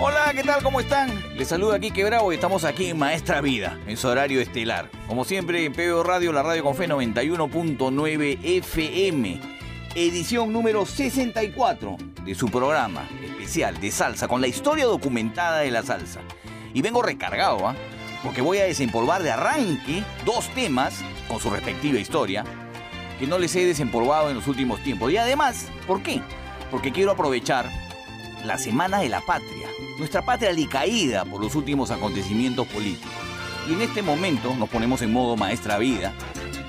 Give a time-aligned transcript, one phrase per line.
[0.00, 0.62] Hola, ¿qué tal?
[0.62, 1.10] ¿Cómo están?
[1.36, 4.88] Les saluda aquí Bravo y estamos aquí en Maestra Vida, en su horario estelar.
[5.08, 9.40] Como siempre, en PBO Radio, la radio con fe 91.9 FM.
[9.96, 15.82] Edición número 64 de su programa especial de salsa, con la historia documentada de la
[15.82, 16.20] salsa.
[16.72, 17.74] Y vengo recargado, ¿ah?
[18.22, 22.44] Porque voy a desempolvar de arranque dos temas con su respectiva historia
[23.18, 25.10] que no les he desempolvado en los últimos tiempos.
[25.10, 26.22] Y además, ¿por qué?
[26.70, 27.68] Porque quiero aprovechar
[28.44, 33.10] la Semana de la Patria, nuestra patria alicaída por los últimos acontecimientos políticos.
[33.68, 36.14] Y en este momento nos ponemos en modo maestra vida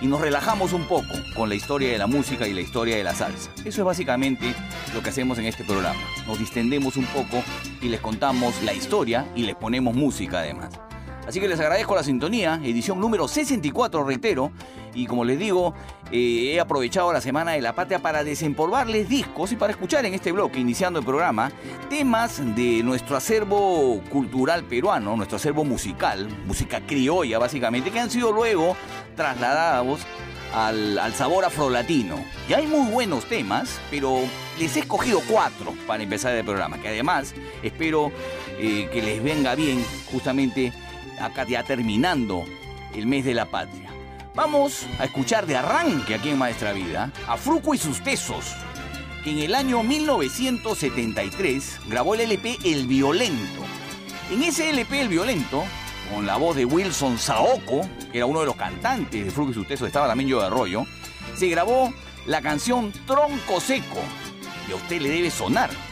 [0.02, 3.04] y nos relajamos un poco con la historia de la música y la historia de
[3.04, 3.52] la salsa.
[3.64, 4.54] Eso es básicamente
[4.94, 6.00] lo que hacemos en este programa.
[6.28, 7.44] Nos distendemos un poco
[7.82, 10.89] y les contamos la historia y les ponemos música además.
[11.30, 14.52] Así que les agradezco la sintonía, edición número 64, reitero.
[14.96, 15.76] Y como les digo,
[16.12, 20.16] eh, he aprovechado la Semana de la Patria para desempolvarles discos y para escuchar en
[20.16, 21.52] este bloque, iniciando el programa,
[21.88, 28.32] temas de nuestro acervo cultural peruano, nuestro acervo musical, música criolla básicamente, que han sido
[28.32, 28.76] luego
[29.16, 30.08] trasladados
[30.56, 32.16] al, al sabor afrolatino.
[32.50, 34.18] Y hay muy buenos temas, pero
[34.58, 38.12] les he escogido cuatro para empezar el programa, que además espero
[38.58, 40.74] eh, que les venga bien justamente
[41.20, 42.46] acá ya terminando
[42.94, 43.90] el mes de la patria.
[44.36, 48.46] Vamos a escuchar de arranque aquí en Maestra Vida a Fruco y sus tesos,
[49.24, 53.66] que en el año 1973 grabó el LP El Violento.
[54.32, 55.64] En ese LP El Violento,
[56.14, 57.82] con la voz de Wilson Saoko,
[58.12, 60.48] que era uno de los cantantes de Fruco y sus tesos, estaba también yo de
[60.48, 60.86] Arroyo,
[61.36, 61.94] se grabó
[62.26, 64.02] la canción Tronco Seco,
[64.68, 65.89] que a usted le debe sonar.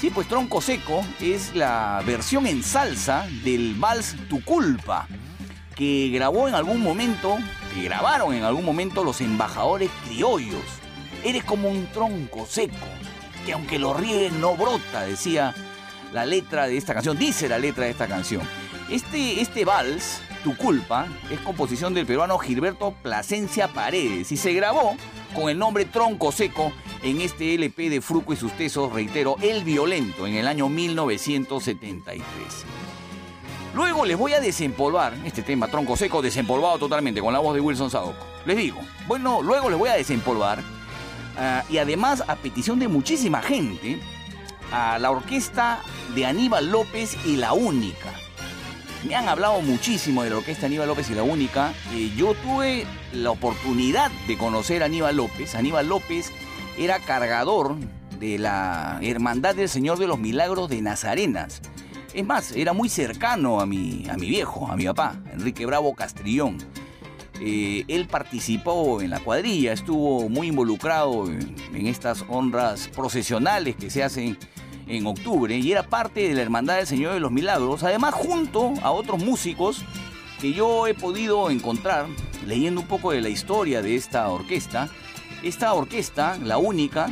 [0.00, 5.06] Sí, pues Tronco Seco es la versión en salsa del vals Tu Culpa,
[5.74, 7.38] que grabó en algún momento,
[7.74, 10.62] que grabaron en algún momento los embajadores criollos.
[11.22, 12.74] Eres como un tronco seco,
[13.46, 15.54] que aunque lo rieguen no brota, decía
[16.12, 18.42] la letra de esta canción, dice la letra de esta canción.
[18.90, 24.96] Este, este vals, Tu Culpa, es composición del peruano Gilberto Plasencia Paredes y se grabó
[25.34, 26.72] con el nombre Tronco Seco
[27.02, 32.24] en este LP de Fruco y sus tesos, reitero, El Violento, en el año 1973.
[33.74, 37.60] Luego les voy a desempolvar este tema, Tronco Seco, desempolvado totalmente con la voz de
[37.60, 38.24] Wilson Saoko.
[38.46, 38.78] Les digo,
[39.08, 40.62] bueno, luego les voy a desempolvar,
[41.36, 44.00] ah, y además a petición de muchísima gente,
[44.72, 45.80] a la orquesta
[46.14, 48.23] de Aníbal López y La Única.
[49.06, 51.74] Me han hablado muchísimo de la orquesta Aníbal López y La Única.
[51.92, 55.54] Eh, yo tuve la oportunidad de conocer a Aníbal López.
[55.54, 56.32] Aníbal López
[56.78, 57.76] era cargador
[58.18, 61.60] de la Hermandad del Señor de los Milagros de Nazarenas.
[62.14, 65.94] Es más, era muy cercano a mi, a mi viejo, a mi papá, Enrique Bravo
[65.94, 66.56] Castrillón.
[67.40, 73.90] Eh, él participó en la cuadrilla, estuvo muy involucrado en, en estas honras procesionales que
[73.90, 74.38] se hacen
[74.86, 78.74] en octubre y era parte de la Hermandad del Señor de los Milagros, además junto
[78.82, 79.82] a otros músicos
[80.40, 82.06] que yo he podido encontrar
[82.46, 84.88] leyendo un poco de la historia de esta orquesta.
[85.42, 87.10] Esta orquesta, la única,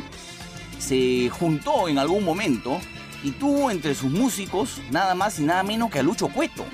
[0.79, 2.79] se juntó en algún momento
[3.23, 6.65] y tuvo entre sus músicos nada más y nada menos que a Lucho Cueto.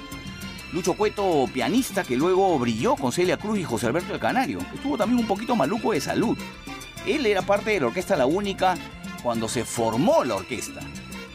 [0.73, 4.75] Lucho Cueto, pianista que luego brilló con Celia Cruz y José Alberto del Canario, que
[4.75, 6.37] estuvo también un poquito maluco de salud.
[7.05, 8.77] Él era parte de la orquesta La Única
[9.21, 10.81] cuando se formó la orquesta,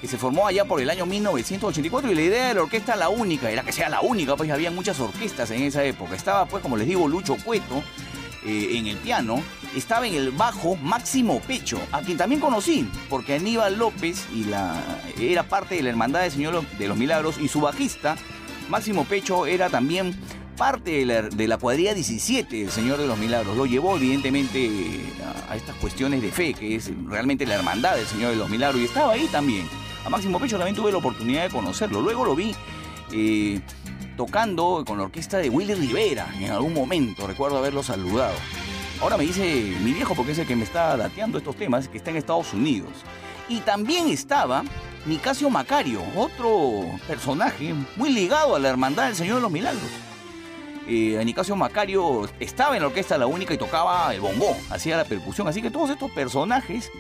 [0.01, 3.09] que se formó allá por el año 1984 y la idea de la orquesta La
[3.09, 6.15] Única era que sea la única, pues había muchas orquestas en esa época.
[6.15, 7.83] Estaba pues, como les digo, Lucho Cueto,
[8.45, 9.43] eh, en el piano,
[9.75, 14.83] estaba en el bajo Máximo Pecho, a quien también conocí, porque Aníbal López y la,
[15.19, 18.17] era parte de la Hermandad del Señor de los Milagros y su bajista,
[18.69, 20.15] Máximo Pecho, era también
[20.55, 23.57] parte de la, cuadrilla 17 del Señor de los Milagros.
[23.57, 24.71] Lo llevó evidentemente
[25.23, 28.49] a, a estas cuestiones de fe, que es realmente la hermandad del Señor de los
[28.49, 29.67] Milagros, y estaba ahí también.
[30.05, 32.01] A Máximo Pecho también tuve la oportunidad de conocerlo.
[32.01, 32.55] Luego lo vi
[33.13, 33.61] eh,
[34.17, 38.35] tocando con la orquesta de Willy Rivera en algún momento, recuerdo haberlo saludado.
[39.01, 41.99] Ahora me dice mi viejo, porque es el que me está dateando estos temas, que
[41.99, 42.91] está en Estados Unidos.
[43.49, 44.63] Y también estaba
[45.05, 49.83] Nicasio Macario, otro personaje muy ligado a la hermandad del Señor de los Milagros.
[50.87, 55.05] Eh, Nicasio Macario estaba en la orquesta La Única y tocaba el bombó, hacía la
[55.05, 55.49] percusión.
[55.49, 56.91] Así que todos estos personajes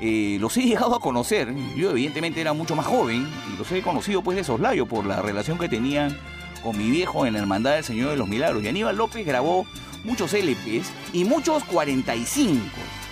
[0.00, 1.52] eh, los he llegado a conocer.
[1.76, 5.20] Yo evidentemente era mucho más joven y los he conocido pues de soslayo por la
[5.20, 6.16] relación que tenían
[6.62, 8.62] con mi viejo en la Hermandad del Señor de los Milagros.
[8.62, 9.66] Y Aníbal López grabó
[10.04, 12.60] muchos LPs y muchos 45,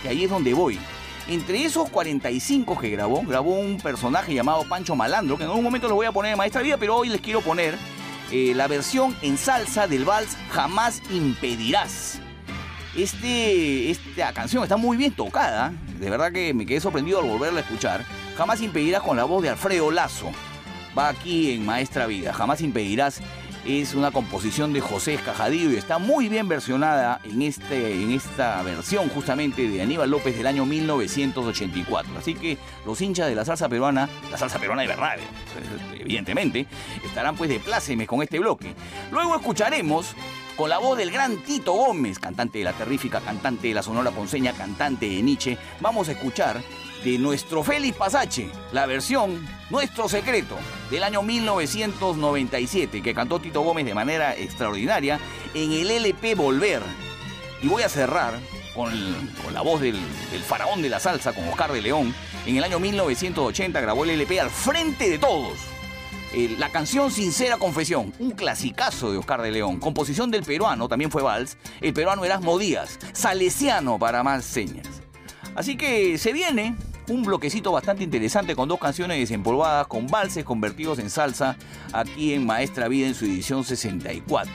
[0.02, 0.78] que ahí es donde voy.
[1.28, 5.88] Entre esos 45 que grabó, grabó un personaje llamado Pancho Malandro, que en algún momento
[5.88, 7.76] lo voy a poner en Maestra Vida, pero hoy les quiero poner
[8.32, 12.18] eh, la versión en salsa del vals Jamás Impedirás.
[12.96, 17.60] Este, esta canción está muy bien tocada, de verdad que me quedé sorprendido al volverla
[17.60, 18.04] a escuchar.
[18.36, 20.32] Jamás Impedirás con la voz de Alfredo Lazo.
[20.98, 22.32] Va aquí en Maestra Vida.
[22.32, 23.20] Jamás Impedirás
[23.64, 28.62] es una composición de José Escajadillo y está muy bien versionada en, este, en esta
[28.62, 32.18] versión justamente de Aníbal López del año 1984.
[32.18, 36.66] Así que los hinchas de la salsa peruana, la salsa peruana de verdad, eh, evidentemente,
[37.04, 38.74] estarán pues de plácemes con este bloque.
[39.10, 40.14] Luego escucharemos
[40.56, 44.10] con la voz del gran Tito Gómez, cantante de la terrífica, cantante de la Sonora
[44.10, 46.60] Ponceña, cantante de Nietzsche, vamos a escuchar
[47.04, 50.56] de nuestro Félix Pasache, la versión Nuestro Secreto
[50.90, 55.18] del año 1997, que cantó Tito Gómez de manera extraordinaria
[55.54, 56.82] en el LP Volver.
[57.60, 58.34] Y voy a cerrar
[58.74, 58.92] con,
[59.52, 59.98] la voz del,
[60.30, 62.14] del, faraón de la salsa, con Oscar de León.
[62.46, 65.58] En el año 1980 grabó el LP Al Frente de Todos.
[66.34, 71.10] Eh, la canción Sincera Confesión, un clasicazo de Oscar de León, composición del peruano, también
[71.10, 74.86] fue vals, el peruano Erasmo Díaz, salesiano para más señas.
[75.54, 76.74] Así que se viene
[77.08, 81.56] un bloquecito bastante interesante con dos canciones desempolvadas con valses convertidos en salsa
[81.92, 84.52] aquí en Maestra Vida en su edición 64.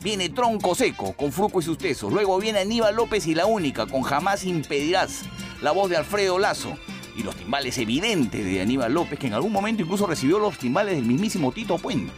[0.00, 2.12] Viene Tronco Seco con Fruco y sus tesos.
[2.12, 5.22] Luego viene Aníbal López y La Única con Jamás Impedirás.
[5.60, 6.76] La voz de Alfredo Lazo.
[7.16, 10.94] Y los timbales evidentes de Aníbal López, que en algún momento incluso recibió los timbales
[10.94, 12.12] del mismísimo Tito Puente.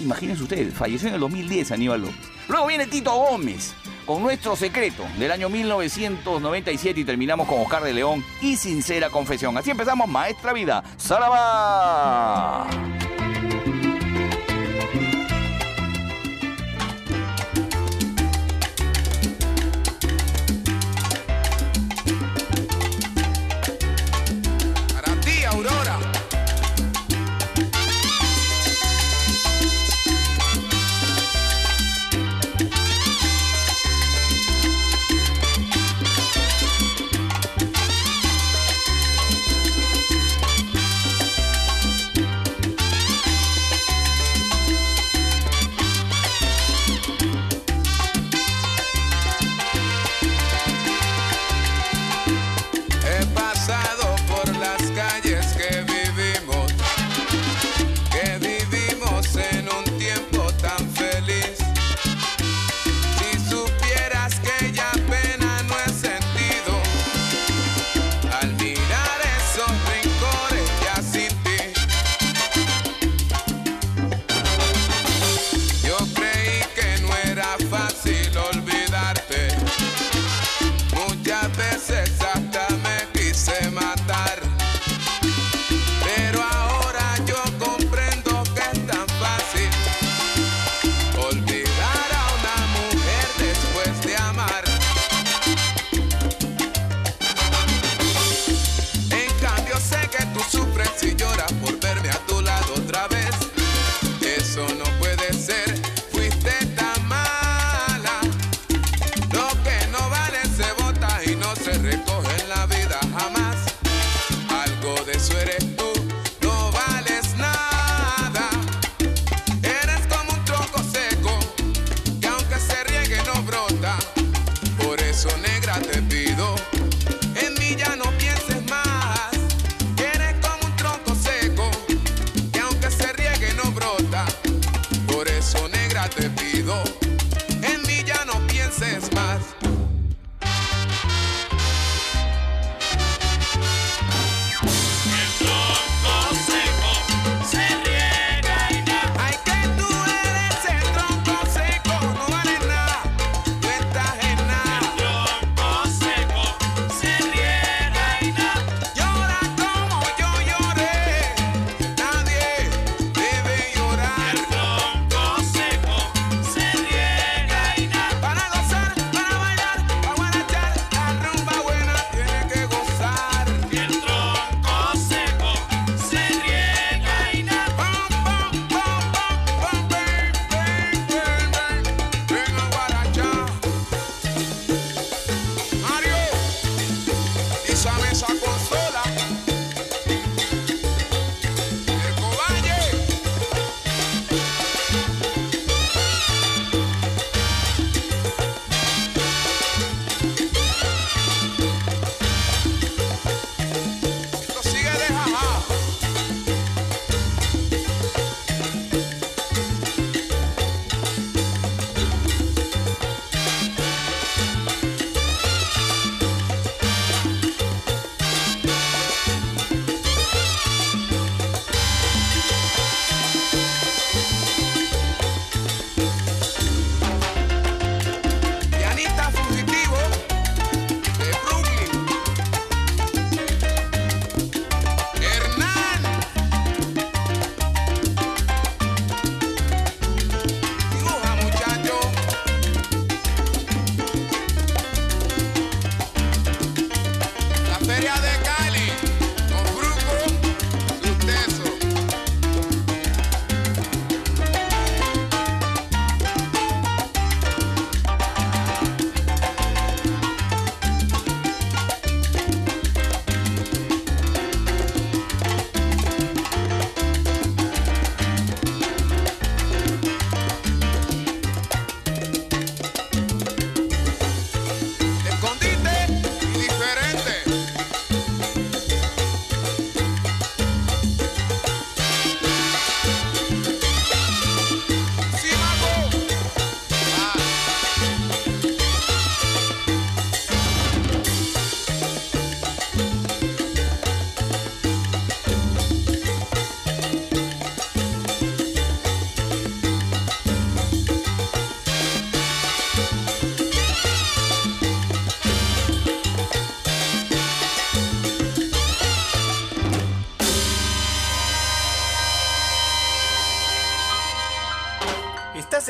[0.00, 2.16] Imagínense ustedes, falleció en el 2010 Aníbal López.
[2.48, 3.74] Luego viene Tito Gómez
[4.06, 9.56] con Nuestro Secreto del año 1997 y terminamos con Oscar de León y Sincera Confesión.
[9.56, 10.82] Así empezamos Maestra Vida.
[10.96, 12.68] ¡Salaba!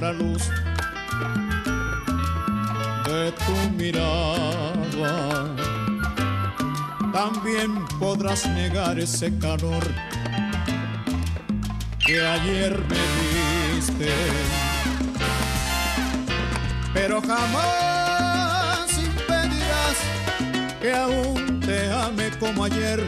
[0.00, 0.48] La luz
[3.06, 5.54] de tu mirada.
[7.12, 9.82] También podrás negar ese calor
[12.04, 14.10] que ayer me diste.
[16.94, 19.96] Pero jamás impedirás
[20.80, 23.00] que aún te ame como ayer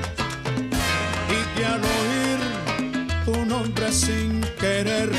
[1.31, 5.11] y que al oír tu nombre sin querer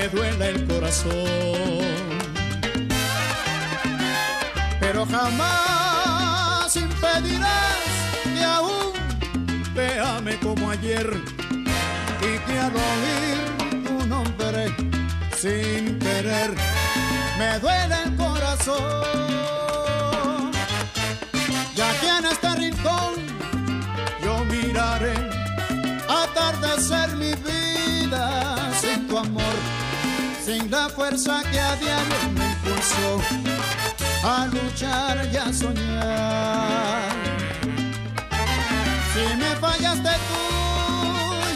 [0.00, 1.12] me duela el corazón.
[4.80, 7.80] Pero jamás impedirás
[8.24, 8.92] que aún
[9.74, 11.06] te ame como ayer
[12.22, 14.74] y que al oír tu nombre
[15.36, 16.50] sin querer
[17.38, 19.29] me duele el corazón.
[31.00, 33.10] Fuerza que a diario me impulsó
[34.22, 37.08] a luchar y a soñar.
[39.12, 40.44] Si me fallaste tú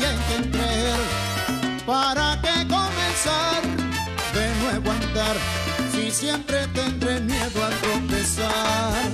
[0.00, 1.00] y creer,
[1.84, 3.60] ¿para qué comenzar
[4.32, 5.36] de nuevo a andar?
[5.92, 9.13] Si siempre tendré miedo a tropezar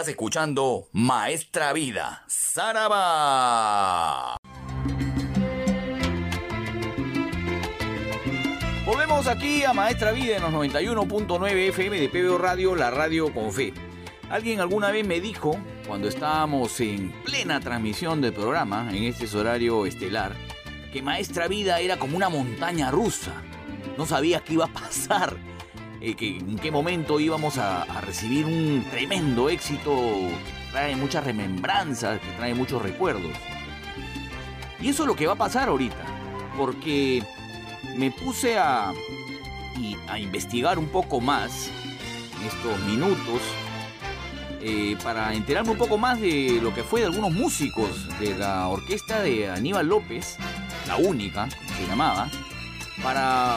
[0.00, 2.78] Estás escuchando Maestra Vida, Saraba.
[8.86, 13.52] Volvemos aquí a Maestra Vida en los 91.9 FM de PBO Radio, la radio con
[13.52, 13.74] fe.
[14.30, 19.84] Alguien alguna vez me dijo, cuando estábamos en plena transmisión del programa, en este horario
[19.84, 20.34] estelar,
[20.94, 23.34] que Maestra Vida era como una montaña rusa.
[23.98, 24.79] No sabías qué iba a pasar
[26.22, 32.54] en qué momento íbamos a, recibir un tremendo éxito que trae muchas remembranzas, que trae
[32.54, 33.32] muchos recuerdos.
[34.80, 36.04] Y eso es lo que va a pasar ahorita,
[36.56, 37.22] porque
[37.96, 38.92] me puse a,
[40.08, 41.70] a investigar un poco más
[42.40, 43.42] en estos minutos
[44.62, 48.68] eh, para enterarme un poco más de lo que fue de algunos músicos de la
[48.68, 50.36] orquesta de Aníbal López,
[50.86, 52.28] la única, se llamaba,
[53.02, 53.56] para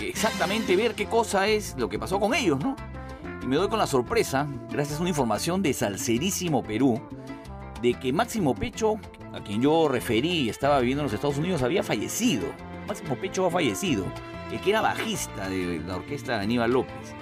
[0.00, 2.76] exactamente ver qué cosa es lo que pasó con ellos, ¿no?
[3.42, 7.00] Y me doy con la sorpresa, gracias a una información de Salcerísimo Perú,
[7.82, 8.96] de que Máximo Pecho,
[9.32, 12.46] a quien yo referí estaba viviendo en los Estados Unidos, había fallecido.
[12.86, 14.06] Máximo Pecho ha fallecido,
[14.52, 17.14] el que era bajista de la orquesta de Aníbal López.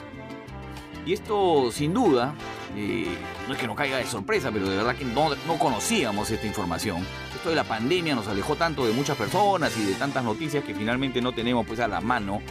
[1.04, 2.34] Y esto, sin duda,
[2.76, 3.06] eh,
[3.46, 6.46] no es que nos caiga de sorpresa, pero de verdad que no, no, conocíamos esta
[6.46, 7.06] información.
[7.34, 10.74] Esto de la pandemia nos alejó tanto de muchas personas y de tantas noticias que
[10.74, 12.42] finalmente no tenemos pues a la mano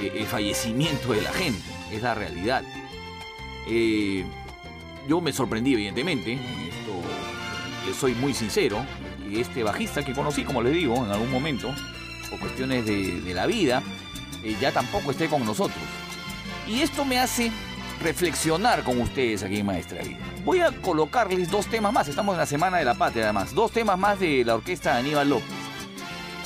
[0.00, 1.62] eh, el fallecimiento de la gente.
[1.90, 2.62] Es la realidad.
[3.68, 4.24] Eh,
[5.08, 6.38] yo me sorprendí, evidentemente.
[7.86, 8.84] Le soy muy sincero.
[9.28, 11.74] que Este bajista que conocí, como les digo, en algún momento,
[12.30, 13.82] por cuestiones de, la vida,
[14.42, 15.82] eh, ya tampoco esté con nosotros.
[16.66, 17.52] Y esto me hace
[18.02, 20.18] reflexionar con ustedes aquí Maestra Vida.
[20.44, 22.08] Voy a colocarles dos temas más.
[22.08, 23.54] Estamos en la Semana de la Patria, además.
[23.54, 25.48] Dos temas más de la orquesta de Aníbal López.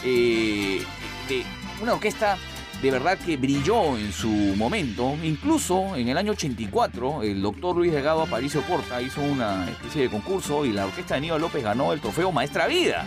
[0.05, 0.83] Eh,
[1.29, 1.45] de
[1.83, 2.39] una orquesta
[2.83, 5.17] de verdad que brilló en su momento.
[5.23, 10.11] Incluso en el año 84, el doctor Luis Delgado Aparicio Porta hizo una especie de
[10.11, 13.07] concurso y la orquesta de Aníbal López ganó el trofeo Maestra Vida.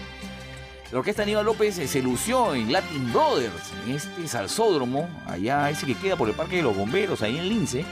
[0.92, 5.88] La orquesta de Aníbal López se lució en Latin Brothers, en este salsódromo, allá ese
[5.88, 7.84] que queda por el Parque de los Bomberos, ahí en Lince.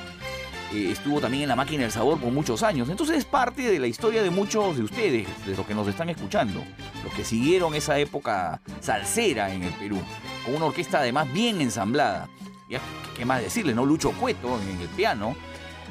[0.73, 2.89] Eh, estuvo también en la máquina del sabor por muchos años.
[2.89, 6.09] Entonces es parte de la historia de muchos de ustedes, de los que nos están
[6.09, 6.63] escuchando,
[7.03, 10.01] los que siguieron esa época salsera en el Perú,
[10.45, 12.29] con una orquesta además bien ensamblada.
[12.69, 12.79] Ya,
[13.17, 13.73] ¿Qué más decirle?
[13.73, 13.85] ¿no?
[13.85, 15.35] Lucho Cueto en el piano,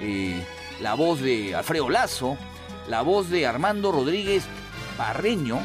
[0.00, 0.42] eh,
[0.80, 2.38] la voz de Alfredo Lazo,
[2.88, 4.44] la voz de Armando Rodríguez
[4.96, 5.58] Barreño,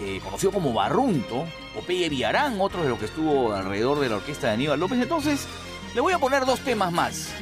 [0.00, 4.46] eh, conocido como Barrunto, Popeye Villarán, otro de los que estuvo alrededor de la orquesta
[4.48, 4.98] de Aníbal López.
[5.00, 5.46] Entonces,
[5.94, 7.34] le voy a poner dos temas más.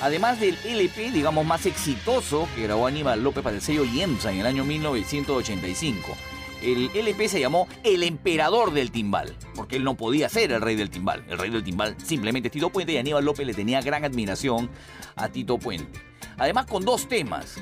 [0.00, 4.38] Además del LP, digamos, más exitoso que grabó Aníbal López para el sello Yemsa en
[4.38, 6.16] el año 1985.
[6.62, 10.76] El LP se llamó El Emperador del Timbal, porque él no podía ser el rey
[10.76, 11.24] del timbal.
[11.28, 14.70] El rey del timbal simplemente es Tito Puente y Aníbal López le tenía gran admiración
[15.16, 16.00] a Tito Puente.
[16.36, 17.56] Además con dos temas.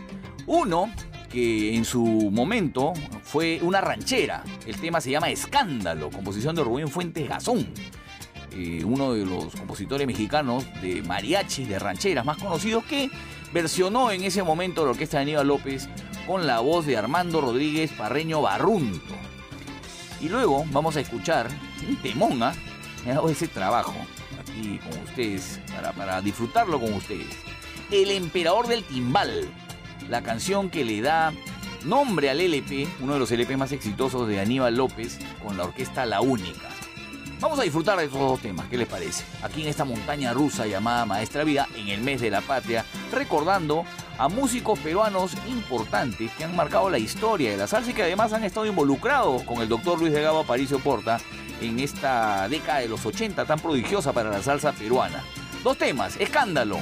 [0.47, 0.91] Uno,
[1.31, 4.45] que en su momento fue una ranchera.
[4.67, 7.67] El tema se llama Escándalo, composición de Rubén Fuentes Gazón
[8.59, 13.11] eh, uno de los compositores mexicanos de mariachis, de rancheras más conocidos, que
[13.53, 15.89] versionó en ese momento la orquesta de Aníbal López
[16.27, 19.15] con la voz de Armando Rodríguez Parreño Barrunto.
[20.23, 21.49] Y luego vamos a escuchar
[21.87, 22.55] un temón, ¿ah?
[23.05, 23.95] He dado ese trabajo
[24.41, 27.37] aquí con ustedes, para, para disfrutarlo con ustedes.
[27.91, 29.47] El Emperador del Timbal,
[30.09, 31.35] la canción que le da
[31.85, 36.07] nombre al LP, uno de los LP más exitosos de Aníbal López, con la orquesta
[36.07, 36.76] La Única.
[37.39, 39.23] Vamos a disfrutar de estos dos temas, ¿qué les parece?
[39.43, 43.85] Aquí en esta montaña rusa llamada Maestra Vida, en el mes de la patria, recordando
[44.17, 48.33] a músicos peruanos importantes que han marcado la historia de la salsa y que además
[48.33, 51.21] han estado involucrados con el doctor Luis de Gabo Aparicio Porta
[51.61, 55.23] en esta década de los 80 tan prodigiosa para la salsa peruana.
[55.63, 56.79] Dos temas, Escándalo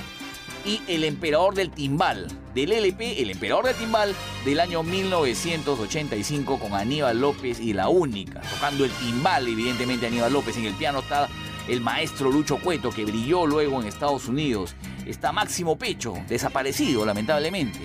[0.64, 6.74] y El Emperador del Timbal, del LP El Emperador del Timbal del año 1985 con
[6.74, 11.29] Aníbal López y La Única, tocando el timbal, evidentemente Aníbal López, en el piano está
[11.68, 14.74] el maestro Lucho Cueto que brilló luego en Estados Unidos,
[15.07, 17.81] está Máximo Pecho, desaparecido lamentablemente,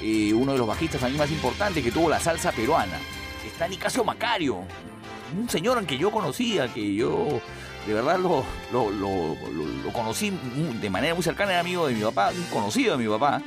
[0.00, 2.98] eh, uno de los bajistas también más importantes que tuvo la salsa peruana,
[3.46, 4.62] está Nicasio Macario,
[5.38, 7.40] un señor que yo conocía, que yo
[7.86, 10.30] de verdad lo, lo, lo- conocí
[10.80, 13.42] de manera muy cercana, era amigo de mi papá, conocido de mi papá,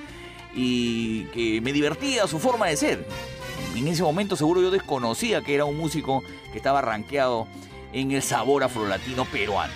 [0.54, 3.08] y que me divertía su forma de ser.
[3.76, 7.48] En ese momento seguro yo desconocía que era un músico que estaba rankeado
[7.91, 9.74] en el sabor afrolatino peruano.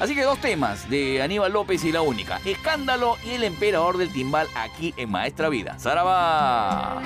[0.00, 4.12] Así que dos temas de Aníbal López y La Única, Escándalo y El Emperador del
[4.12, 5.78] Timbal aquí en Maestra Vida.
[5.78, 7.02] ¡Zaraba!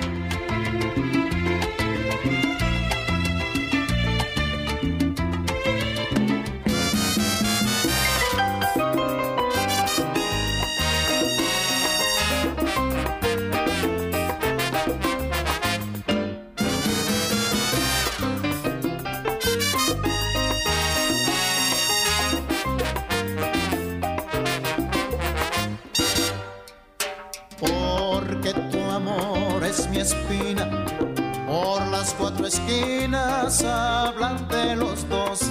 [31.45, 35.41] Por las cuatro esquinas hablan de los dos.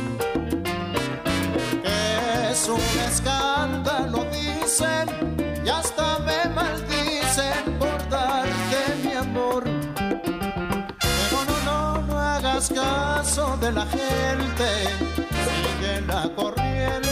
[2.51, 5.09] Es un escándalo, dicen,
[5.65, 9.63] y hasta me maldicen por darte mi amor.
[10.99, 14.67] Pero no, no, no hagas caso de la gente,
[15.47, 17.10] sigue la corriente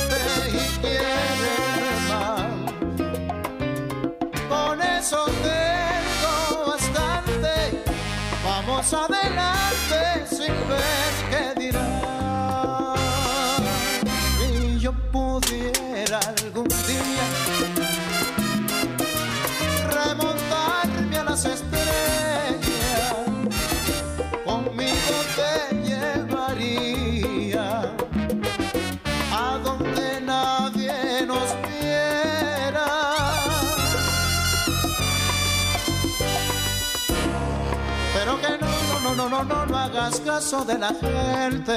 [40.25, 41.77] caso de la gente,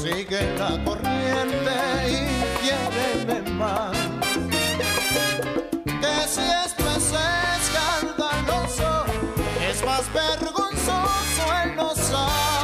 [0.00, 1.76] sigue la corriente
[2.08, 2.26] y
[2.60, 3.96] quieren más.
[5.84, 7.12] Que si esto es
[7.60, 9.04] escandaloso,
[9.70, 12.63] es más vergonzoso el no saber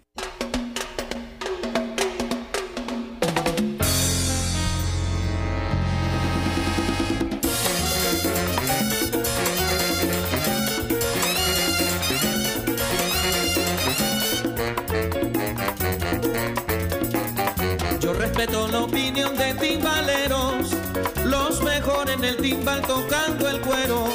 [22.71, 24.05] Timbal tocando el cuero.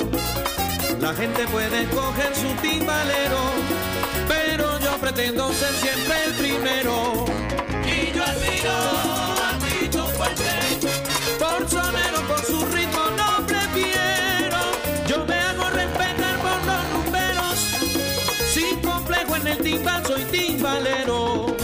[1.00, 3.38] La gente puede escoger su timbalero,
[4.28, 7.24] pero yo pretendo ser siempre el primero.
[7.84, 8.72] Y yo admiro
[9.44, 10.44] a Tito Fuerte.
[11.38, 14.58] Por sonero, por su ritmo no prefiero.
[15.06, 17.58] Yo me hago respetar por los números.
[18.52, 21.55] Sin complejo en el timbal, soy timbalero.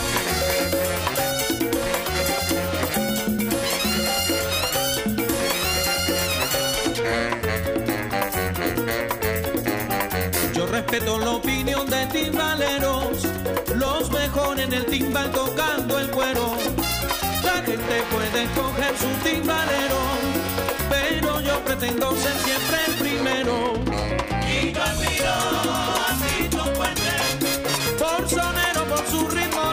[10.83, 13.24] Respeto la opinión de timbaleros,
[13.76, 16.57] los mejores en el timbal tocando el cuero.
[17.45, 20.01] La gente puede escoger su timbalero,
[20.89, 23.74] pero yo pretendo ser siempre el primero.
[24.49, 25.30] Y yo admiro
[25.70, 27.12] a Tito Fuerte.
[27.99, 29.71] Por sonero, por su ritmo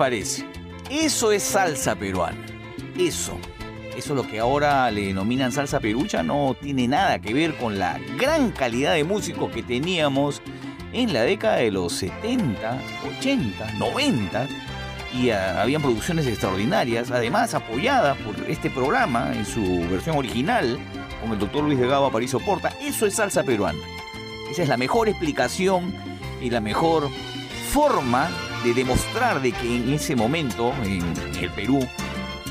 [0.00, 0.46] parece?
[0.88, 2.38] Eso es salsa peruana.
[2.96, 3.38] Eso.
[3.94, 8.00] Eso lo que ahora le denominan salsa perucha no tiene nada que ver con la
[8.18, 10.40] gran calidad de músicos que teníamos
[10.94, 12.80] en la década de los 70,
[13.18, 14.48] 80, 90
[15.12, 20.78] y habían producciones extraordinarias, además apoyadas por este programa en su versión original
[21.20, 22.72] con el doctor Luis de Gaba París Porta.
[22.80, 23.80] Eso es salsa peruana.
[24.50, 25.94] Esa es la mejor explicación
[26.40, 27.10] y la mejor
[27.70, 28.30] forma
[28.64, 31.02] de demostrar de que en ese momento en
[31.42, 31.80] el Perú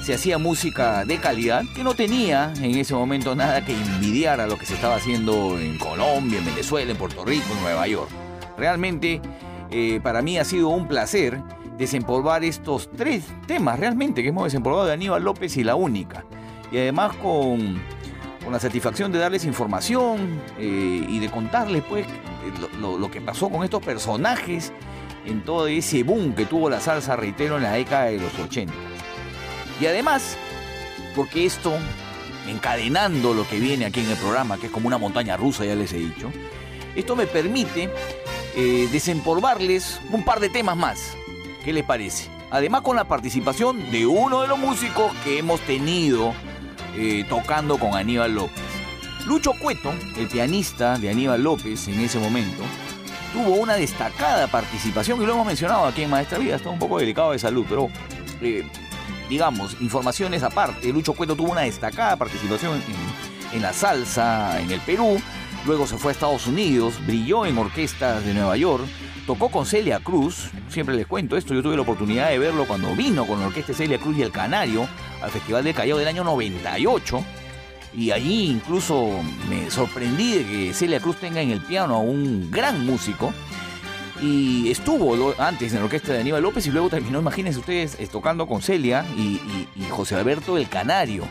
[0.01, 4.47] se hacía música de calidad que no tenía en ese momento nada que envidiar a
[4.47, 8.09] lo que se estaba haciendo en Colombia, en Venezuela, en Puerto Rico, en Nueva York.
[8.57, 9.21] Realmente
[9.71, 11.39] eh, para mí ha sido un placer
[11.77, 16.25] desempolvar estos tres temas realmente que hemos desempolvado de Aníbal López y La Única.
[16.71, 17.79] Y además con,
[18.43, 22.05] con la satisfacción de darles información eh, y de contarles pues
[22.59, 24.73] lo, lo- lo que pasó con estos personajes
[25.29, 28.73] en todo ese boom que tuvo la salsa, reitero, en la década de los 80.
[29.79, 30.37] Y además,
[31.15, 31.73] porque esto,
[32.47, 35.75] encadenando lo que viene aquí en el programa, que es como una montaña rusa, ya
[35.75, 36.31] les he dicho,
[36.95, 37.89] esto me permite
[38.55, 41.15] eh, desempolvarles un par de temas más.
[41.63, 42.29] ¿Qué les parece?
[42.51, 46.33] Además con la participación de uno de los músicos que hemos tenido
[46.95, 48.63] eh, tocando con Aníbal López.
[49.27, 52.63] Lucho Cueto, el pianista de Aníbal López en ese momento,
[53.33, 56.99] tuvo una destacada participación y lo hemos mencionado aquí en Maestra Vida, está un poco
[56.99, 57.89] delicado de salud, pero
[58.41, 58.65] eh,
[59.29, 64.79] digamos, informaciones aparte, Lucho Cueto tuvo una destacada participación en, en la salsa en el
[64.81, 65.21] Perú,
[65.65, 68.85] luego se fue a Estados Unidos, brilló en orquestas de Nueva York,
[69.25, 72.95] tocó con Celia Cruz, siempre les cuento esto, yo tuve la oportunidad de verlo cuando
[72.95, 74.87] vino con la orquesta Celia Cruz y el Canario
[75.21, 77.23] al Festival del Callao del año 98.
[77.93, 79.09] Y allí incluso
[79.49, 83.33] me sorprendí de que Celia Cruz tenga en el piano a un gran músico.
[84.21, 88.47] Y estuvo antes en la orquesta de Aníbal López y luego terminó, imagínense ustedes, tocando
[88.47, 89.39] con Celia y
[89.89, 91.23] José Alberto el Canario.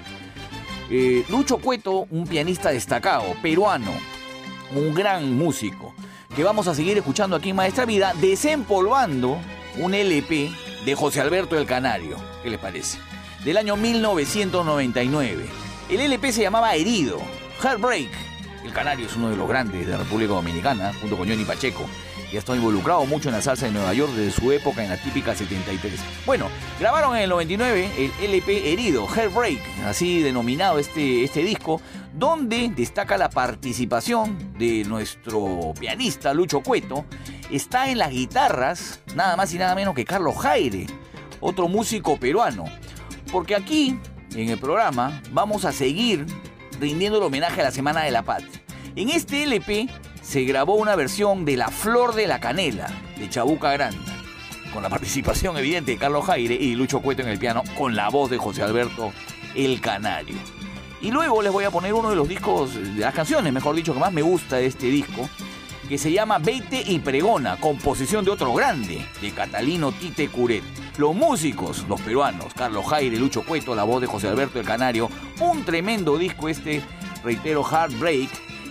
[0.90, 3.92] Eh, Lucho Cueto, un pianista destacado, peruano,
[4.74, 5.94] un gran músico,
[6.34, 9.38] que vamos a seguir escuchando aquí en Maestra Vida, desempolvando
[9.76, 10.50] un LP
[10.86, 12.16] de José Alberto el Canario.
[12.42, 12.98] ¿Qué les parece?
[13.44, 15.67] Del año 1999.
[15.88, 17.18] El LP se llamaba Herido,
[17.62, 18.10] Heartbreak.
[18.62, 21.86] El Canario es uno de los grandes de la República Dominicana, junto con Johnny Pacheco.
[22.30, 24.90] Y ha estado involucrado mucho en la salsa de Nueva York desde su época en
[24.90, 25.98] la típica 73.
[26.26, 31.80] Bueno, grabaron en el 99 el LP Herido, Heartbreak, así denominado este, este disco,
[32.12, 37.06] donde destaca la participación de nuestro pianista Lucho Cueto.
[37.50, 40.86] Está en las guitarras, nada más y nada menos que Carlos Jaire,
[41.40, 42.66] otro músico peruano.
[43.32, 43.98] Porque aquí,
[44.34, 46.26] en el programa, vamos a seguir
[46.80, 48.60] rindiendo el homenaje a la Semana de la Patria.
[48.96, 49.88] En este LP
[50.22, 54.22] se grabó una versión de La Flor de la Canela, de Chabuca Granda,
[54.72, 58.08] con la participación evidente de Carlos Jaire y Lucho Cueto en el piano, con la
[58.08, 59.12] voz de José Alberto
[59.54, 60.36] El Canario.
[61.00, 63.94] Y luego les voy a poner uno de los discos, de las canciones, mejor dicho,
[63.94, 65.28] que más me gusta de este disco,
[65.88, 70.62] que se llama Veite y Pregona, composición de otro grande, de Catalino Tite Curet.
[70.98, 75.08] Los músicos, los peruanos, Carlos Jaire, Lucho Cueto, la voz de José Alberto el Canario,
[75.40, 76.82] un tremendo disco este,
[77.24, 78.28] reitero, Heartbreak,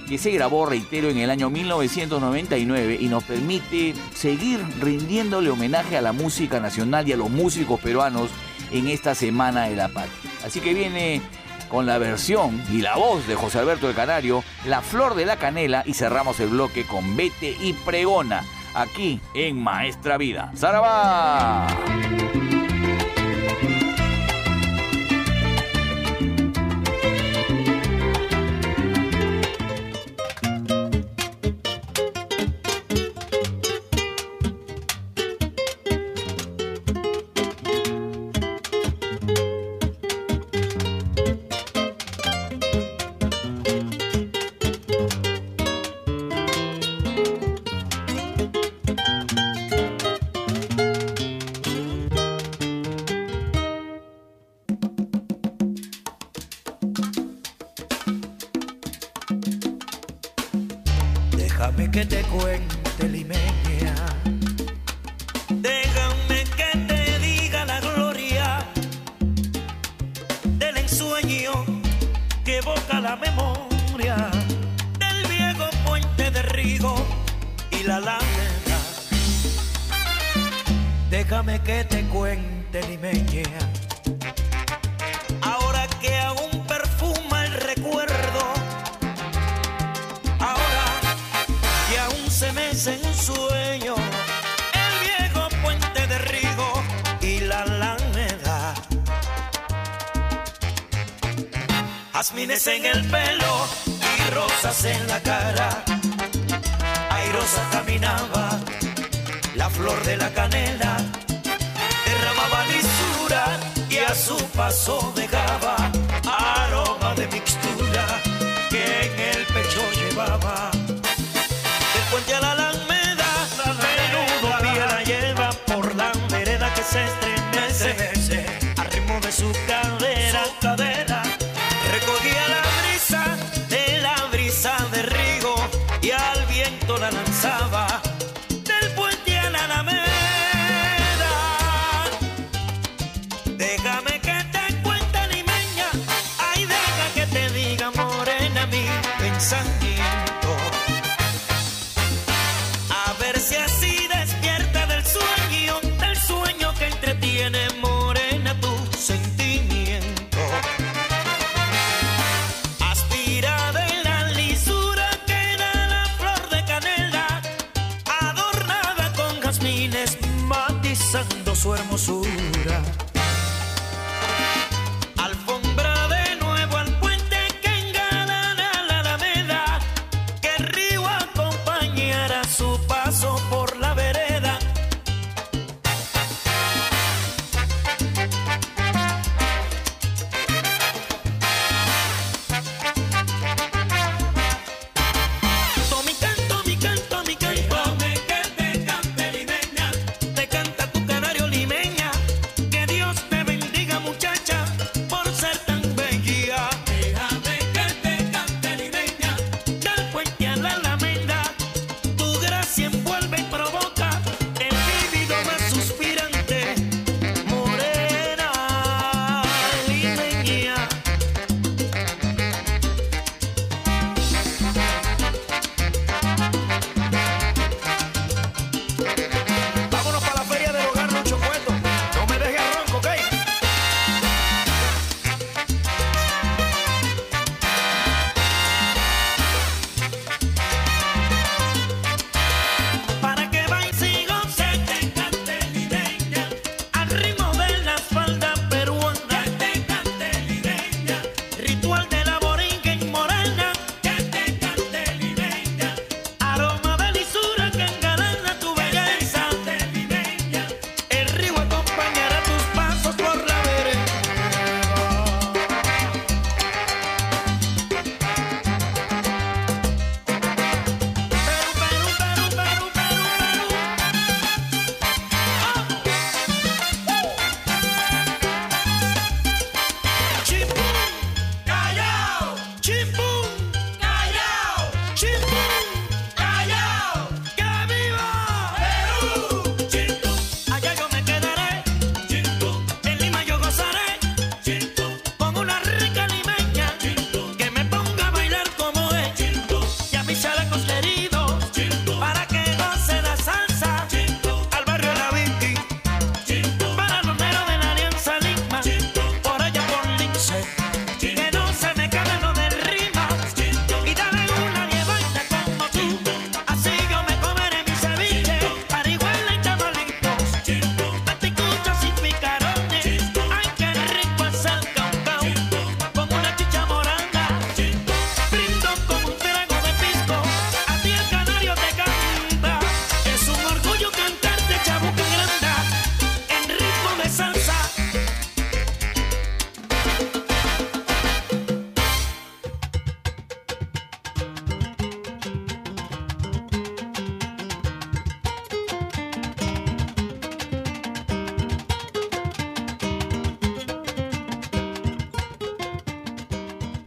[0.07, 6.01] que se grabó, reitero, en el año 1999 y nos permite seguir rindiéndole homenaje a
[6.01, 8.29] la música nacional y a los músicos peruanos
[8.71, 10.31] en esta Semana de la Patria.
[10.45, 11.21] Así que viene
[11.69, 15.37] con la versión y la voz de José Alberto el Canario, La Flor de la
[15.37, 18.43] Canela y cerramos el bloque con Vete y Pregona,
[18.73, 20.51] aquí en Maestra Vida.
[20.55, 21.67] ¡Zarabá!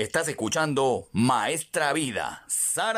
[0.00, 2.96] Estás escuchando Maestra Vida, Saraba.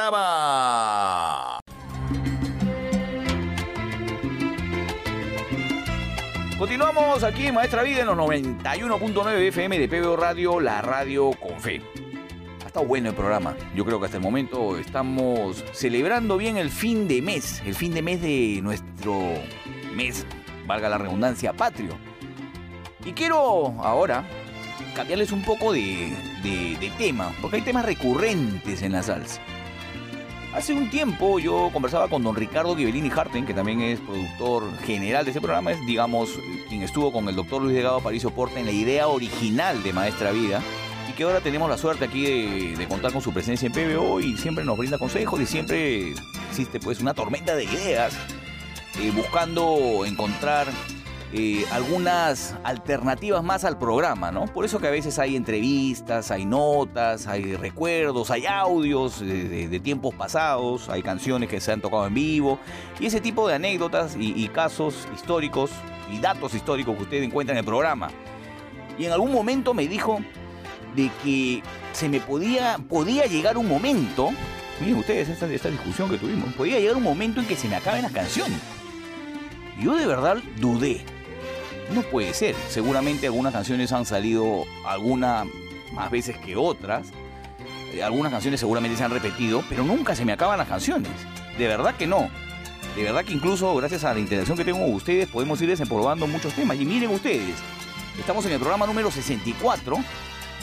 [6.57, 11.59] Continuamos aquí en Maestra Vida en los 91.9 FM de PBO Radio, la radio con
[11.59, 11.83] fe.
[12.63, 13.57] Ha estado bueno el programa.
[13.75, 17.95] Yo creo que hasta el momento estamos celebrando bien el fin de mes, el fin
[17.95, 19.19] de mes de nuestro
[19.93, 20.25] mes,
[20.69, 21.99] valga la redundancia, patrio.
[23.05, 24.25] Y quiero ahora
[24.95, 26.13] cambiarles un poco de,
[26.43, 29.41] de, tema, porque hay temas recurrentes en la salsa.
[30.55, 35.25] Hace un tiempo yo conversaba con don Ricardo Ghibellini Harten, que también es productor general
[35.25, 36.39] de este programa, es, digamos,
[36.69, 40.31] quien estuvo con el doctor Luis Degado Paricio Porta en la idea original de Maestra
[40.31, 40.61] Vida,
[41.09, 44.37] y que ahora tenemos la suerte aquí de, contar con su presencia en PBO y
[44.37, 46.13] siempre nos brinda consejos y siempre
[46.51, 48.13] existe pues una tormenta de ideas,
[49.01, 50.67] eh, buscando encontrar
[51.35, 54.45] eh, algunas alternativas más al programa, ¿no?
[54.45, 60.15] Por eso que a veces hay entrevistas, hay notas, hay recuerdos, hay audios de, tiempos
[60.15, 62.59] pasados, hay canciones que se han tocado en vivo
[63.01, 65.71] y ese tipo de anécdotas y, casos históricos
[66.13, 68.11] y datos históricos que usted encuentra en el programa.
[68.99, 70.21] Y en algún momento me dijo
[70.95, 71.63] de que
[71.93, 74.29] se me podía, podía llegar un momento,
[74.81, 77.77] miren ustedes esta, esta discusión que tuvimos, podía llegar un momento en que se me
[77.77, 78.59] acaben las canciones.
[79.81, 81.03] Yo de verdad dudé.
[81.95, 82.55] No puede ser.
[82.69, 85.47] Seguramente algunas canciones han salido algunas
[85.93, 87.09] más veces que otras.
[87.93, 91.13] Eh, Algunas canciones seguramente se han repetido, pero nunca se me acaban las canciones.
[91.59, 92.31] De verdad que no.
[92.97, 96.27] De verdad que incluso gracias a la interacción que tengo con ustedes podemos ir desempolvando
[96.27, 96.79] muchos temas.
[96.81, 97.55] Y miren ustedes,
[98.19, 99.97] estamos en el programa número 64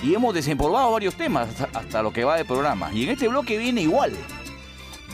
[0.02, 2.92] y hemos desempolvado varios temas hasta, hasta lo que va del programa.
[2.94, 4.14] Y en este bloque viene igual.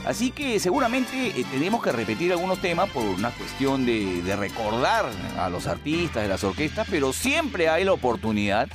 [0.06, 5.49] Así que seguramente eh, tenemos que repetir algunos temas por una cuestión de, recordar a
[5.49, 8.68] los artistas, de las orquestas, pero siempre hay la oportunidad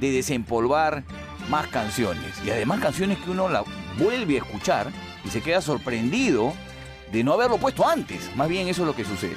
[0.00, 1.04] de desempolvar
[1.50, 2.32] más canciones.
[2.44, 3.64] Y además canciones que uno la
[3.98, 4.90] vuelve a escuchar
[5.24, 6.54] y se queda sorprendido
[7.12, 8.34] de no haberlo puesto antes.
[8.34, 9.36] Más bien eso es lo que sucede.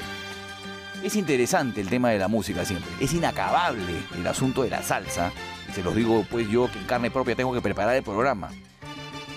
[1.04, 2.90] Es interesante el tema de la música siempre.
[3.02, 5.32] Es inacabable el asunto de la salsa.
[5.74, 8.52] Se los digo pues yo que en carne propia tengo que preparar el programa.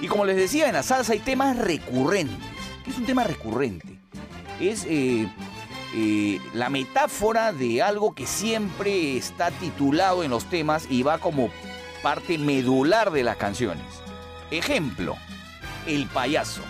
[0.01, 2.49] Y como les decía, en la salsa hay temas recurrentes.
[2.84, 3.99] ¿Qué es un tema recurrente?
[4.61, 5.28] Es eh,
[5.95, 11.51] eh, la metáfora de algo que siempre está titulado en los temas y va como
[12.03, 13.86] parte medular de las canciones.
[14.51, 15.16] Ejemplo,
[15.86, 16.61] el payaso.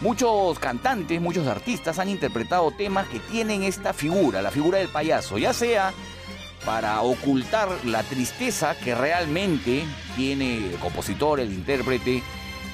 [0.00, 5.38] Muchos cantantes, muchos artistas han interpretado temas que tienen esta figura, la figura del payaso,
[5.38, 5.94] ya sea
[6.66, 9.84] para ocultar la tristeza que realmente
[10.16, 12.24] tiene el compositor, el intérprete,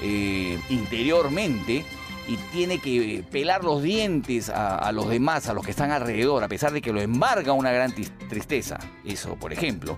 [0.01, 1.85] eh, interiormente
[2.27, 6.47] y tiene que pelar los dientes a, los demás, a los que están alrededor, a
[6.47, 7.93] pesar de que lo embarga una gran
[8.29, 8.79] tristeza.
[9.05, 9.97] Eso, por ejemplo.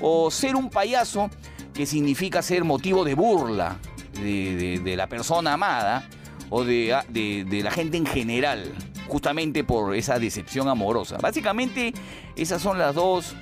[0.00, 1.28] O ser un payaso
[1.74, 3.78] que significa ser motivo de burla
[4.12, 6.08] de, la persona amada
[6.50, 8.72] o de la gente en general,
[9.08, 11.18] justamente por esa decepción amorosa.
[11.18, 11.92] Básicamente,
[12.36, 13.34] esas son las dos,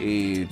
[0.00, 0.46] eh,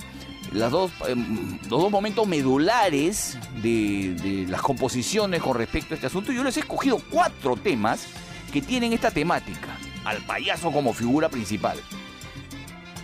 [0.51, 6.07] las dos, em, los dos momentos medulares de, de las composiciones con respecto a este
[6.07, 6.31] asunto.
[6.31, 8.07] Yo les he escogido cuatro temas
[8.51, 11.79] que tienen esta temática, al payaso como figura principal.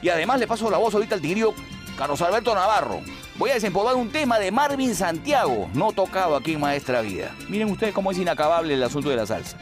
[0.01, 1.53] Y además le paso la voz ahorita al tigrillo
[1.97, 3.01] Carlos Alberto Navarro.
[3.35, 7.35] Voy a desempolvar un tema de Marvin Santiago, no tocado aquí en Maestra Vida.
[7.49, 9.57] Miren ustedes cómo es inacabable el asunto de la salsa.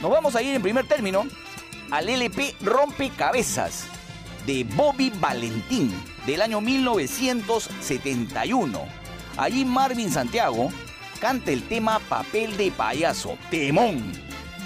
[0.00, 1.26] Nos vamos a ir en primer término
[1.90, 3.86] al LP Rompecabezas
[4.46, 5.92] de Bobby Valentín
[6.24, 8.86] del año 1971.
[9.36, 10.70] Allí Marvin Santiago
[11.20, 14.12] canta el tema Papel de Payaso, Temón.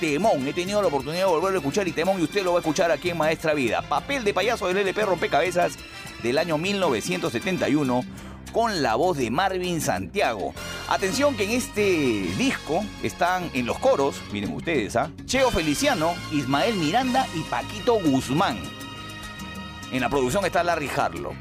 [0.00, 2.58] Temón, he tenido la oportunidad de volverlo a escuchar y Temón y usted lo va
[2.58, 3.80] a escuchar aquí en Maestra Vida.
[3.82, 5.78] Papel de Payaso del LP Rompecabezas
[6.22, 8.04] del año 1971
[8.52, 10.54] con la voz de Marvin Santiago.
[10.88, 11.82] Atención que en este
[12.36, 15.10] disco están en los coros, miren ustedes, ¿ah?
[15.24, 18.58] Cheo Feliciano, Ismael Miranda y Paquito Guzmán.
[19.92, 21.34] En la producción está Larry Harlow.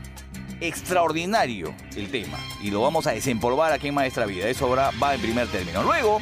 [0.60, 2.38] Extraordinario el tema.
[2.62, 4.48] Y lo vamos a desempolvar aquí en Maestra Vida.
[4.48, 5.82] Eso ahora va en primer término.
[5.84, 6.22] Luego,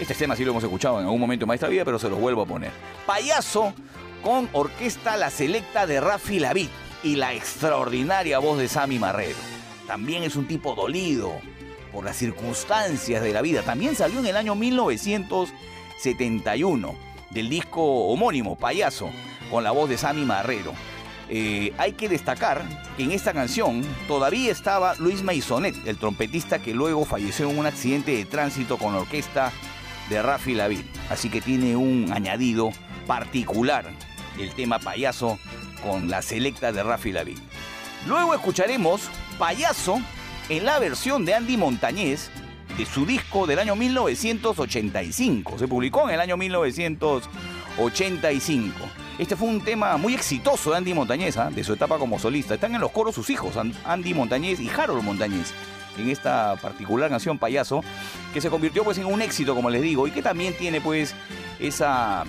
[0.00, 2.18] este tema sí lo hemos escuchado en algún momento en Maestra Vida, pero se los
[2.18, 2.72] vuelvo a poner.
[3.06, 3.72] Payaso
[4.22, 6.68] con orquesta La Selecta de Rafi Lavid
[7.02, 9.51] y la extraordinaria voz de Sammy Marrero.
[9.92, 11.34] También es un tipo dolido
[11.92, 13.60] por las circunstancias de la vida.
[13.60, 16.94] También salió en el año 1971
[17.28, 19.10] del disco homónimo, Payaso,
[19.50, 20.72] con la voz de Sammy Marrero.
[21.28, 22.62] Eh, hay que destacar
[22.96, 27.66] que en esta canción todavía estaba Luis Maisonet, el trompetista que luego falleció en un
[27.66, 29.52] accidente de tránsito con la orquesta
[30.08, 30.86] de Rafi Lavid.
[31.10, 32.70] Así que tiene un añadido
[33.06, 33.90] particular
[34.38, 35.38] el tema Payaso
[35.82, 37.36] con la selecta de Rafi Lavid.
[38.06, 39.10] Luego escucharemos
[39.42, 40.00] Payaso
[40.48, 42.30] en la versión de Andy Montañez
[42.78, 45.58] de su disco del año 1985.
[45.58, 48.72] Se publicó en el año 1985.
[49.18, 51.50] Este fue un tema muy exitoso de Andy Montañez, ¿ah?
[51.50, 52.54] de su etapa como solista.
[52.54, 55.52] Están en los coros sus hijos, An- Andy Montañez y Harold Montañez,
[55.98, 57.82] en esta particular canción Payaso,
[58.32, 61.16] que se convirtió pues en un éxito, como les digo, y que también tiene pues
[61.58, 62.22] esa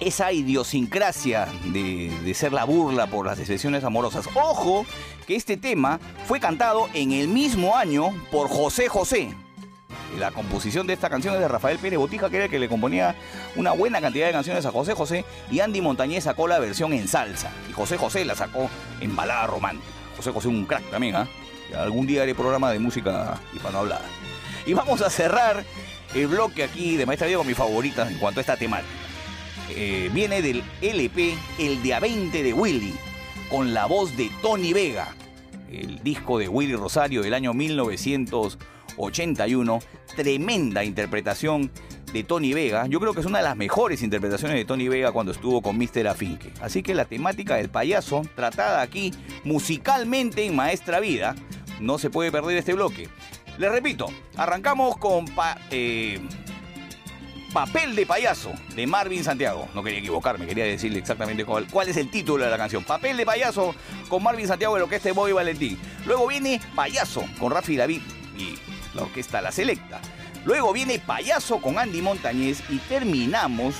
[0.00, 4.28] esa idiosincrasia de, de ser la burla por las decepciones amorosas.
[4.34, 4.84] Ojo
[5.26, 9.34] que este tema fue cantado en el mismo año por José José.
[10.18, 12.68] La composición de esta canción es de Rafael Pérez Botija, que era el que le
[12.68, 13.16] componía
[13.56, 17.08] una buena cantidad de canciones a José José, y Andy Montañez sacó la versión en
[17.08, 18.70] salsa, y José José la sacó
[19.00, 19.90] en balada romántica.
[20.16, 21.26] José José un crack también, ¿ah?
[21.76, 24.04] Algún día haré programa de música hispanohablada.
[24.66, 25.64] Y vamos a cerrar
[26.14, 28.88] el bloque aquí de Maestra Vida con mi favorita en cuanto a esta temática.
[29.70, 32.94] Eh, viene del LP El de a 20 de Willy,
[33.50, 35.14] con la voz de Tony Vega,
[35.70, 39.78] el disco de Willy Rosario del año 1981.
[40.16, 41.70] Tremenda interpretación
[42.12, 42.86] de Tony Vega.
[42.86, 45.76] Yo creo que es una de las mejores interpretaciones de Tony Vega cuando estuvo con
[45.76, 46.06] Mr.
[46.08, 46.52] Afinque.
[46.60, 49.12] Así que la temática del payaso, tratada aquí
[49.42, 51.34] musicalmente en Maestra Vida,
[51.80, 53.08] no se puede perder este bloque.
[53.58, 54.06] Les repito,
[54.36, 56.20] arrancamos con pa- eh,
[57.54, 59.68] Papel de payaso de Marvin Santiago.
[59.76, 62.82] No quería equivocarme, quería decirle exactamente cuál, es el título de la canción.
[62.82, 63.76] Papel de payaso
[64.08, 65.78] con Marvin Santiago de la orquesta de Bobby Valentín.
[66.04, 68.02] Luego viene Payaso con Rafi David
[68.36, 68.58] y
[68.96, 70.00] la orquesta La Selecta.
[70.44, 73.76] Luego viene Payaso con Andy Montañez y terminamos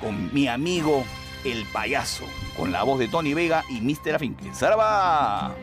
[0.00, 1.04] con mi amigo
[1.44, 2.24] El Payaso,
[2.56, 4.14] con la voz de Tony Vega y Mr.
[4.14, 4.54] Afinque.
[4.54, 5.54] ¡Zaraba!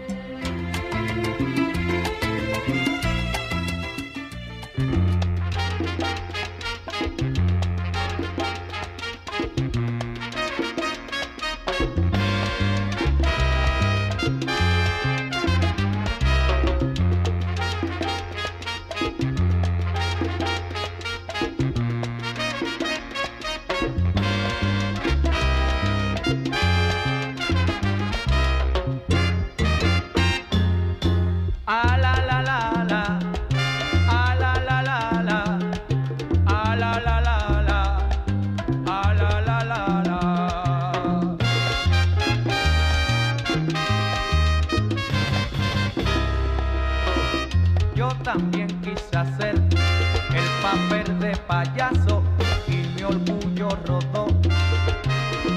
[51.13, 52.23] De payaso
[52.67, 54.27] y mi orgullo rodó.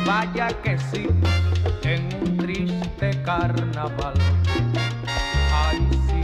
[0.06, 1.08] Vaya que sí,
[1.82, 4.14] en un triste carnaval.
[5.52, 6.22] Ay, sí.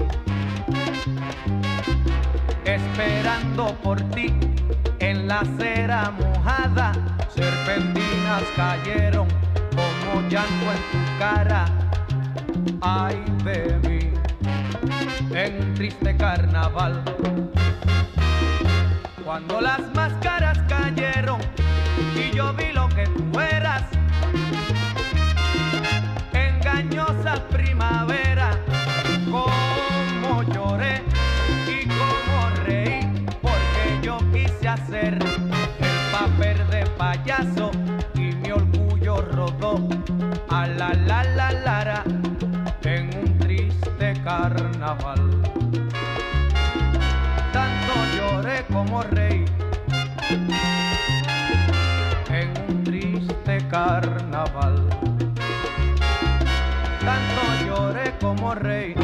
[2.65, 4.33] Esperando por ti
[5.01, 6.93] en la acera mojada,
[7.35, 9.29] serpentinas cayeron
[9.71, 11.65] como llanto en tu cara.
[12.81, 14.11] Ay de mí,
[15.35, 17.03] en un triste carnaval.
[19.25, 21.41] Cuando las máscaras cayeron
[22.15, 23.83] y yo vi lo que tú eras,
[26.35, 28.51] engañosa primavera,
[29.31, 31.03] como lloré
[31.67, 33.01] y como reí,
[33.41, 37.71] porque yo quise hacer el papel de payaso
[38.15, 39.89] y mi orgullo rodó
[40.51, 42.05] a la la la lara
[42.83, 45.64] en un triste carnaval.
[48.75, 49.45] Como reí
[52.29, 54.89] en un triste carnaval.
[57.01, 59.04] Tanto lloré como reí.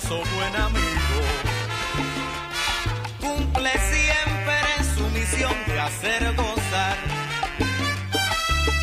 [0.00, 1.20] seas un buen amigo.
[3.20, 4.58] Cumple siempre
[4.96, 6.96] su misión de hacer gozar.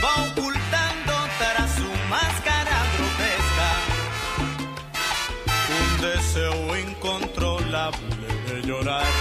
[0.03, 3.71] Va ocultando tras su máscara grotesca
[5.79, 9.20] un deseo incontrolable de llorar.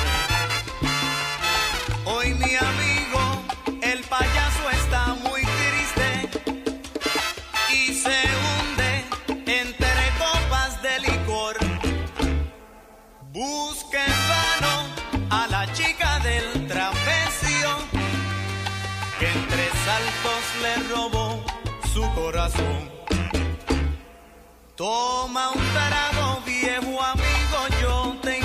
[24.77, 28.40] Toma un trago viejo amigo, yo te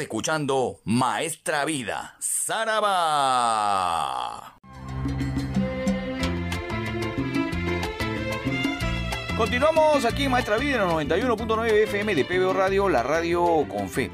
[0.00, 2.98] Escuchando Maestra Vida, Saraba.
[9.36, 13.88] Continuamos aquí en Maestra Vida en el 91.9 FM de PBO Radio, la radio con
[13.88, 14.10] fe.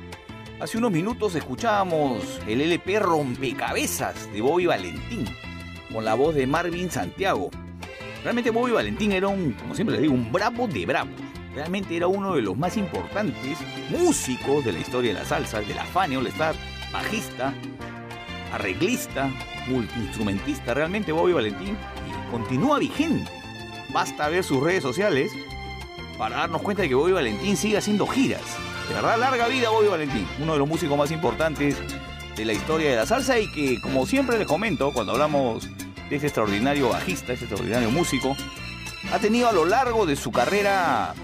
[0.60, 5.24] Hace unos minutos escuchábamos el LP Rompecabezas de Bobby Valentín,
[5.92, 7.50] con la voz de Marvin Santiago.
[8.22, 11.23] Realmente Bobby Valentín era un, como siempre les digo, un bravo de bravos.
[11.54, 13.58] Realmente era uno de los más importantes
[13.88, 16.56] músicos de la historia de la salsa, de la Fania All Star,
[16.92, 17.54] bajista,
[18.52, 19.30] arreglista,
[19.68, 20.74] multiinstrumentista.
[20.74, 21.76] Realmente Bobby Valentín
[22.08, 23.30] y continúa vigente.
[23.92, 25.30] Basta ver sus redes sociales
[26.18, 28.42] para darnos cuenta de que Bobby Valentín sigue haciendo giras.
[28.88, 31.76] De verdad, larga vida Bobby Valentín, uno de los músicos más importantes
[32.36, 35.68] de la historia de la salsa y que, como siempre les comento, cuando hablamos
[36.10, 38.36] de este extraordinario bajista, este extraordinario músico,
[39.12, 41.14] ha tenido a lo largo de su carrera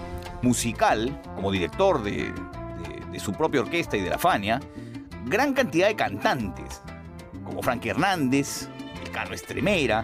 [0.41, 2.33] musical, como director de,
[3.19, 4.59] su propia orquesta y de la Fania,
[5.25, 6.81] gran cantidad de cantantes,
[7.43, 8.67] como Frank Hernández,
[9.03, 10.03] el Cano Estremera,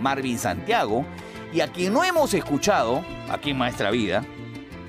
[0.00, 1.04] Marvin Santiago,
[1.52, 4.24] y a quien no hemos escuchado aquí en Maestra Vida,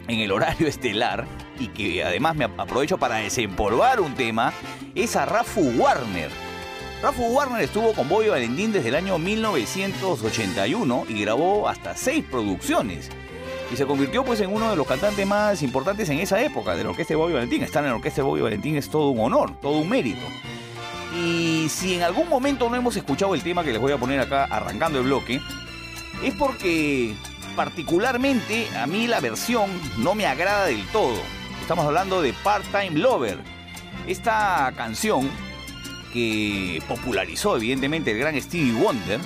[0.07, 1.25] en el horario estelar,
[1.59, 4.53] y que además me aprovecho para desempolvar un tema,
[4.95, 6.29] es a Rafu Warner.
[7.01, 13.09] Rafu Warner estuvo con Bobby Valentín desde el año 1981 y grabó hasta seis producciones.
[13.71, 16.83] Y se convirtió pues en uno de los cantantes más importantes en esa época de
[16.83, 17.63] la orquesta de Bobby Valentín.
[17.63, 20.25] Estar en la orquesta de Bobby Valentín es todo un honor, todo un mérito.
[21.15, 24.19] Y si en algún momento no hemos escuchado el tema que les voy a poner
[24.19, 25.41] acá arrancando el bloque,
[26.23, 27.15] es porque
[27.55, 31.17] particularmente a mí la versión no me agrada del todo.
[31.61, 33.39] Estamos hablando de Part-Time Lover.
[34.07, 35.29] Esta canción
[36.13, 39.19] que popularizó evidentemente el gran Stevie Wonder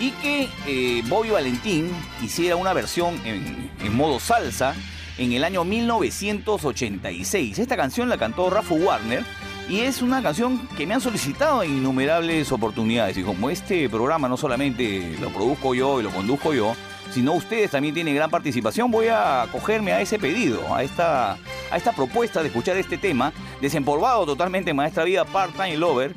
[0.00, 1.90] y que eh, Bobby Valentín
[2.22, 4.74] hiciera una versión en, modo salsa
[5.18, 7.58] en el año 1986.
[7.58, 9.24] Esta canción la cantó Rafu Warner
[9.68, 13.16] y es una canción que me han solicitado en innumerables oportunidades.
[13.16, 16.74] Y como este programa no solamente lo produzco yo y lo conduzco yo,
[17.12, 21.32] sino ustedes también tienen gran participación, voy a acogerme a ese pedido, a esta,
[21.70, 26.12] a esta propuesta de escuchar este tema, desempolvado totalmente en Maestra Vida Part-Time Lover,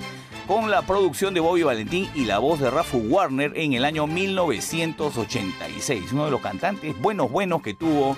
[0.47, 4.07] con la producción de Bobby Valentín y la voz de Rafu Warner en el año
[4.07, 6.13] 1986.
[6.13, 8.15] Uno de los cantantes buenos, buenos que tuvo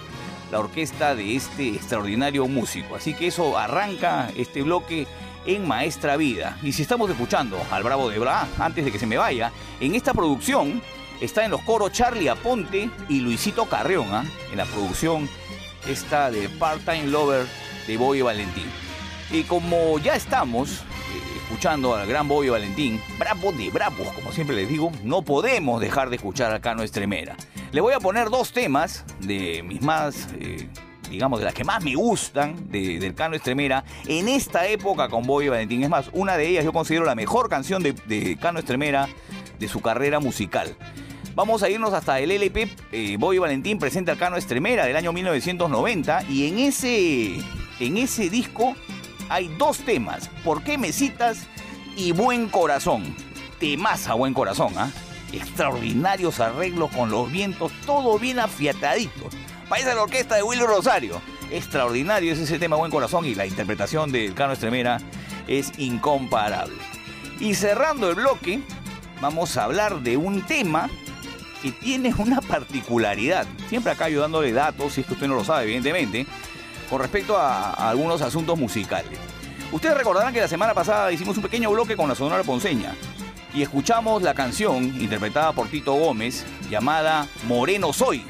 [0.51, 2.95] la orquesta de este extraordinario músico.
[2.95, 5.07] Así que eso arranca este bloque
[5.47, 6.57] en Maestra Vida.
[6.61, 9.95] Y si estamos escuchando al Bravo de Bra, antes de que se me vaya, en
[9.95, 10.83] esta producción
[11.21, 14.23] está en los coros Charlie Aponte y Luisito Carreón, ¿ah?
[14.51, 15.27] en la producción
[15.87, 17.47] esta de Part-Time Lover
[17.87, 18.67] de Bobby Valentín.
[19.31, 20.83] Y como ya estamos
[21.43, 26.09] escuchando al gran Bobby Valentín, bravo de bravos, como siempre les digo, no podemos dejar
[26.09, 27.35] de escuchar acá nuestra Estremera.
[27.71, 30.67] Le voy a poner dos temas de mis más, eh,
[31.09, 35.23] digamos, de las que más me gustan de- del Cano Estremera en esta época con
[35.23, 35.83] Bobby Valentín.
[35.83, 39.07] Es más, una de ellas yo considero la mejor canción de, Cano Estremera
[39.59, 40.75] de su carrera musical.
[41.35, 42.69] Vamos a irnos hasta el LP.
[42.91, 47.35] eh, Bobby Valentín presenta al Cano Estremera del año 1990 y en ese,
[47.79, 48.75] en ese disco
[49.29, 50.29] hay dos temas.
[50.43, 51.47] ¿Por qué me citas?
[51.95, 53.15] Y Buen Corazón.
[53.59, 54.91] Temas a Buen Corazón, ¿ah?
[55.31, 59.29] Extraordinarios arreglos con los vientos, todo bien afiatadito.
[59.69, 61.21] Parece la orquesta de Willy Rosario.
[61.51, 64.99] Extraordinario es ese tema Buen Corazón y la interpretación del Cano Estremera
[65.47, 66.77] es incomparable.
[67.39, 68.61] Y cerrando el bloque,
[69.21, 70.89] vamos a hablar de un tema
[71.61, 73.45] que tiene una particularidad.
[73.67, 76.25] Siempre acá yo dándole datos, si es que usted no lo sabe, evidentemente,
[76.89, 79.17] con respecto a, algunos asuntos musicales.
[79.71, 82.95] Ustedes recordarán que la semana pasada hicimos un pequeño bloque con la Sonora Ponceña
[83.53, 88.25] y escuchamos la canción interpretada por Tito Gómez llamada Moreno Soy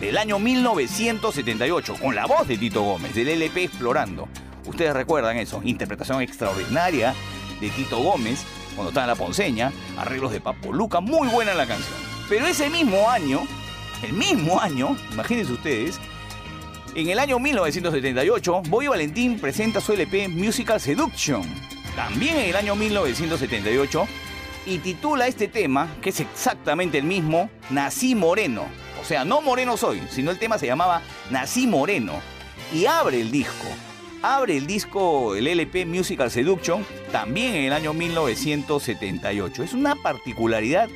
[0.00, 4.28] del año 1978 con la voz de Tito Gómez del LP Explorando.
[4.66, 7.14] Ustedes recuerdan eso, interpretación extraordinaria
[7.60, 11.66] de Tito Gómez cuando estaba en la Ponceña, arreglos de Papo Luca, muy buena la
[11.66, 11.96] canción.
[12.28, 13.42] Pero ese mismo año,
[14.02, 16.00] el mismo año, imagínense ustedes,
[16.94, 21.42] en el año 1978, Bobby Valentín presenta su LP Musical Seduction,
[21.96, 24.06] también en el año 1978,
[24.66, 28.66] y titula este tema, que es exactamente el mismo, Nací Moreno.
[29.00, 32.20] O sea, no Moreno soy, sino el tema se llamaba Nací Moreno.
[32.72, 33.66] Y abre el disco.
[34.22, 39.64] Abre el disco, el LP Musical Seduction, también en el año 1978.
[39.64, 40.88] Es una particularidad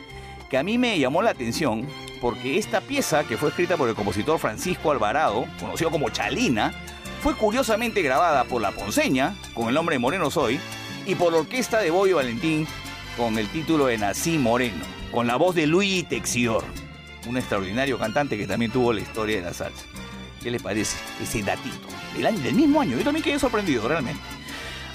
[0.49, 1.87] que a mí me llamó la atención
[2.21, 6.73] porque esta pieza, que fue escrita por el compositor Francisco Alvarado, conocido como Chalina,
[7.23, 10.61] fue curiosamente grabada por La Ponceña, con el nombre Moreno Soy,
[11.07, 12.67] y por la orquesta de Boyo Valentín,
[13.17, 16.65] con el título de Nací Moreno, con la voz de Luigi Texidor,
[17.27, 19.85] un extraordinario cantante que también tuvo la historia de la salsa.
[20.43, 21.89] ¿Qué les parece ese datito?
[22.15, 24.21] Del, año, del mismo año, yo también quedé sorprendido realmente.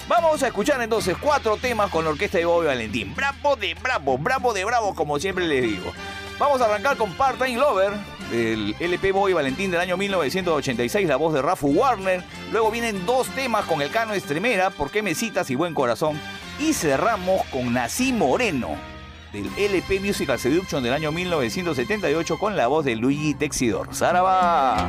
[0.08, 3.14] Vamos a escuchar entonces cuatro temas con la orquesta de Bobby Valentín.
[3.14, 5.92] Bravo de bravo, bravo de bravo, como siempre les digo.
[6.38, 7.92] Vamos a arrancar con Part-Time Lover,
[8.30, 12.24] del LP Boy Valentín del año 1986, la voz de Rafu Warner.
[12.50, 16.18] Luego vienen dos temas con El Cano Estremera, ¿Por qué me citas y Buen Corazón?
[16.58, 18.70] Y cerramos con Nací Moreno,
[19.32, 23.94] del LP Musical Seduction del año 1978, con la voz de Luigi Texidor.
[23.94, 24.88] ¡Zaraba!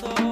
[0.00, 0.31] corazón.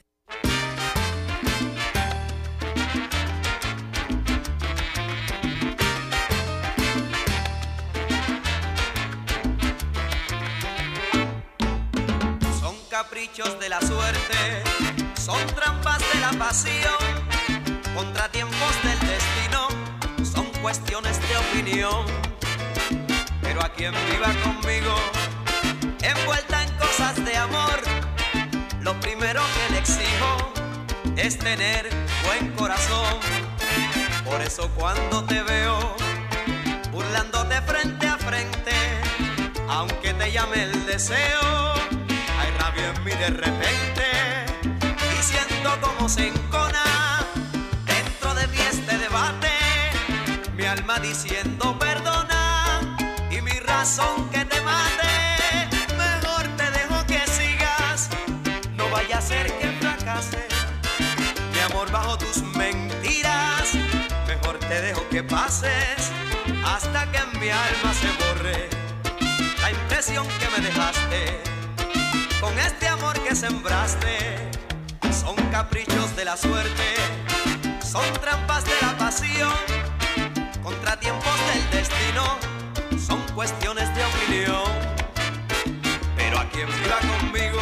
[21.71, 24.93] Pero a quien viva conmigo,
[26.01, 27.79] envuelta en cosas de amor,
[28.81, 30.53] lo primero que le exijo
[31.15, 31.89] es tener
[32.25, 33.15] buen corazón.
[34.25, 35.95] Por eso cuando te veo
[36.91, 38.73] burlándote frente a frente,
[39.69, 41.73] aunque te llame el deseo,
[42.37, 44.03] hay rabia en mí de repente
[45.17, 47.25] y siento como se encona
[47.85, 49.47] dentro de mí este debate,
[50.57, 51.50] mi alma diciendo
[61.91, 63.73] bajo tus mentiras,
[64.27, 66.11] mejor te dejo que pases
[66.65, 68.69] hasta que en mi alma se borre
[69.61, 71.41] la impresión que me dejaste
[72.39, 74.49] con este amor que sembraste.
[75.11, 76.95] Son caprichos de la suerte,
[77.81, 79.53] son trampas de la pasión,
[80.63, 82.37] contratiempos del destino,
[83.05, 84.71] son cuestiones de opinión.
[86.15, 87.61] Pero a quien viva conmigo,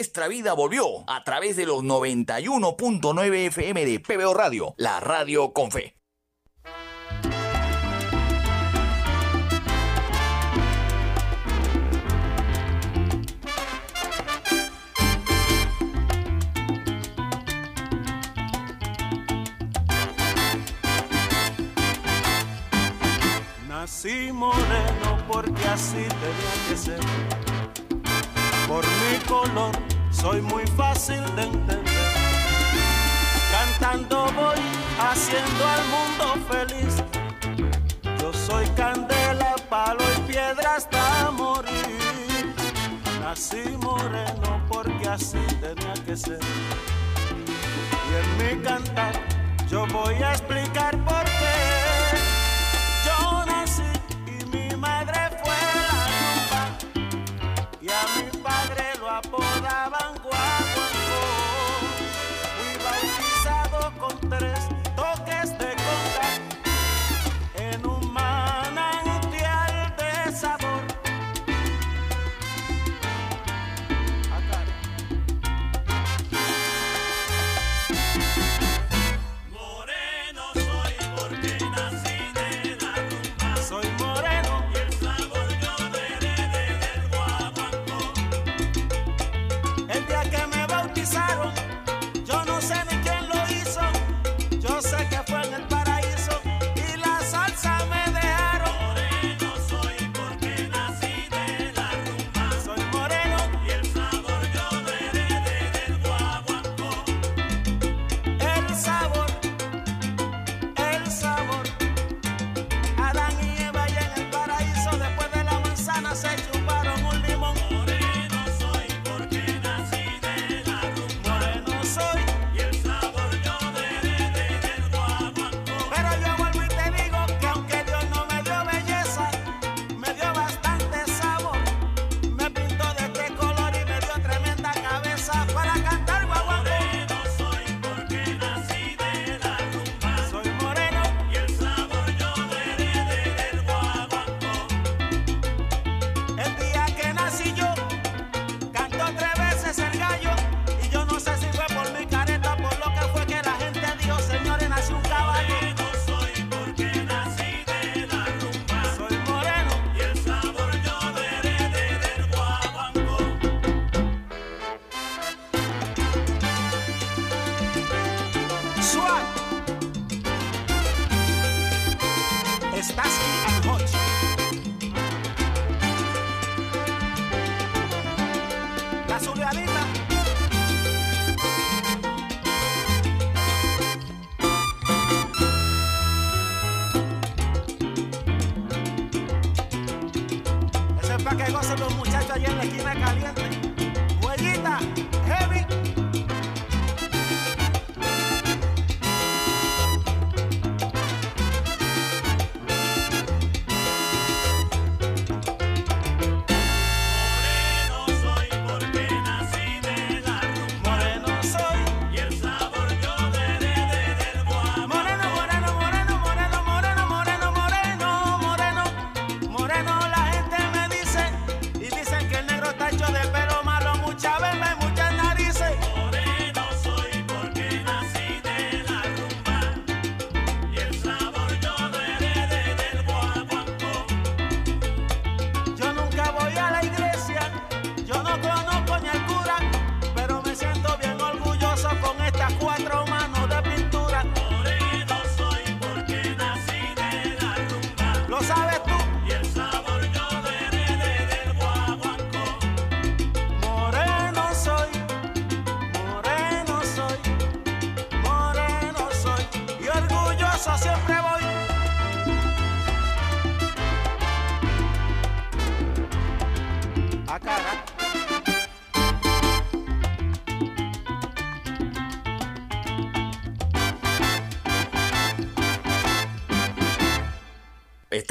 [0.00, 5.70] Maestra Vida volvió a través de los 91.9 FM de PBO Radio, la radio con
[5.70, 5.94] fe.
[23.68, 27.49] Nací moreno porque así tenía que ser
[28.70, 29.72] por mi color
[30.12, 31.82] soy muy fácil de entender.
[33.50, 34.60] Cantando voy
[34.96, 37.02] haciendo al mundo feliz.
[38.20, 42.54] Yo soy candela, palo y piedra hasta morir.
[43.20, 46.38] Nací moreno porque así tenía que ser.
[48.08, 49.14] Y en mi cantar
[49.68, 51.29] yo voy a explicar por qué.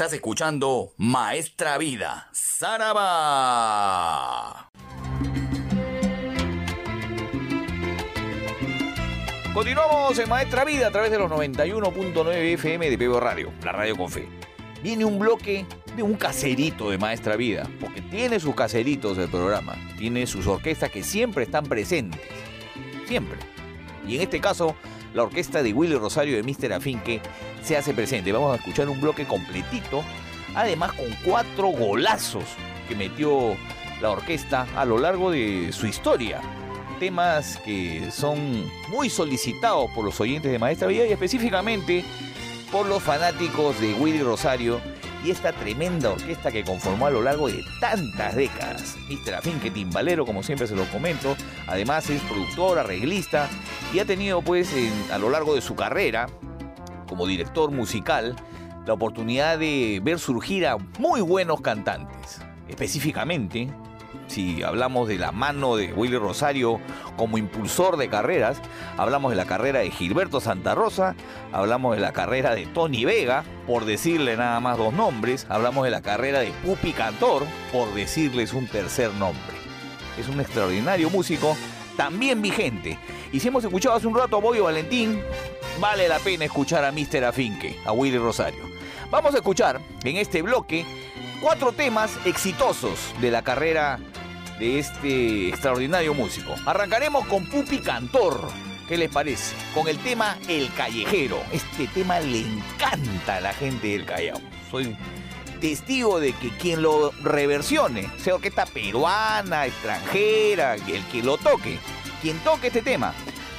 [0.00, 3.10] Estás escuchando Maestra Vida, Saraba.
[9.52, 13.94] Continuamos en Maestra Vida a través de los 91.9 FM de Pebo Radio, la radio
[13.94, 14.26] con fe.
[14.82, 19.76] Viene un bloque de un caserito de Maestra Vida, porque tiene sus caseritos del programa,
[19.98, 22.22] tiene sus orquestas que siempre están presentes,
[23.06, 23.36] siempre.
[24.08, 24.76] Y en este caso
[25.14, 26.72] la orquesta de Willy Rosario de Mr.
[26.72, 27.20] Afinque
[27.62, 28.32] se hace presente.
[28.32, 30.04] Vamos a escuchar un bloque completito,
[30.54, 32.44] además con cuatro golazos
[32.88, 33.56] que metió
[34.00, 36.40] la orquesta a lo largo de su historia.
[36.98, 42.04] Temas que son muy solicitados por los oyentes de Maestra Villa y específicamente
[42.70, 44.80] por los fanáticos de Willy Rosario
[45.24, 48.96] y esta tremenda orquesta que conformó a lo largo de tantas décadas.
[49.08, 49.34] Mr.
[49.34, 51.36] Afinque Timbalero, como siempre se lo comento,
[51.66, 53.48] además es productor, arreglista
[53.92, 54.74] y ha tenido pues
[55.12, 56.26] a lo largo de su carrera
[57.08, 58.36] como director musical
[58.86, 62.40] la oportunidad de ver surgir a muy buenos cantantes.
[62.68, 63.68] Específicamente,
[64.30, 66.80] si hablamos de la mano de Willy Rosario
[67.16, 68.60] como impulsor de carreras,
[68.96, 71.16] hablamos de la carrera de Gilberto Santa Rosa,
[71.52, 75.90] hablamos de la carrera de Tony Vega, por decirle nada más dos nombres, hablamos de
[75.90, 79.56] la carrera de Pupi Cantor, por decirles un tercer nombre.
[80.18, 81.56] Es un extraordinario músico,
[81.96, 82.98] también vigente.
[83.32, 85.20] Y si hemos escuchado hace un rato a Boyo Valentín,
[85.80, 87.24] vale la pena escuchar a Mr.
[87.24, 88.70] Afinque, a Willy Rosario.
[89.10, 90.86] Vamos a escuchar en este bloque
[91.40, 93.98] cuatro temas exitosos de la carrera
[94.60, 96.54] de este extraordinario músico.
[96.66, 98.48] Arrancaremos con Pupi Cantor.
[98.86, 99.56] ¿Qué les parece?
[99.72, 101.42] Con el tema El Callejero.
[101.50, 104.38] Este tema le encanta a la gente del Callao.
[104.70, 104.94] Soy
[105.60, 111.78] testigo de que quien lo reversione, sea orquesta peruana, extranjera, el que lo toque,
[112.20, 113.14] quien toque este tema,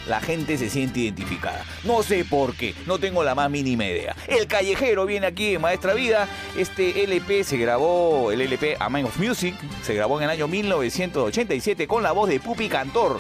[0.07, 1.65] la gente se siente identificada.
[1.83, 4.15] No sé por qué, no tengo la más mínima idea.
[4.27, 6.27] El Callejero viene aquí en Maestra Vida.
[6.57, 10.47] Este LP se grabó, el LP A Man of Music, se grabó en el año
[10.47, 13.19] 1987 con la voz de Pupi Cantor.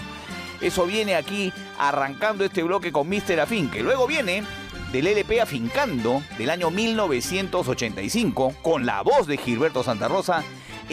[0.61, 3.39] Eso viene aquí arrancando este bloque con Mr.
[3.39, 3.81] Afinque.
[3.81, 4.43] Luego viene
[4.91, 10.43] del LP Afincando del año 1985 con la voz de Gilberto Santa Rosa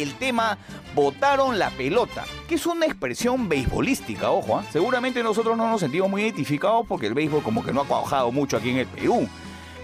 [0.02, 0.58] el tema
[0.94, 4.64] Botaron la pelota, que es una expresión beisbolística, ojo, ¿ah?
[4.72, 8.32] seguramente nosotros no nos sentimos muy identificados porque el béisbol como que no ha cuajado
[8.32, 9.28] mucho aquí en el Perú,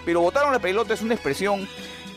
[0.05, 1.69] pero botaron la pelota es una expresión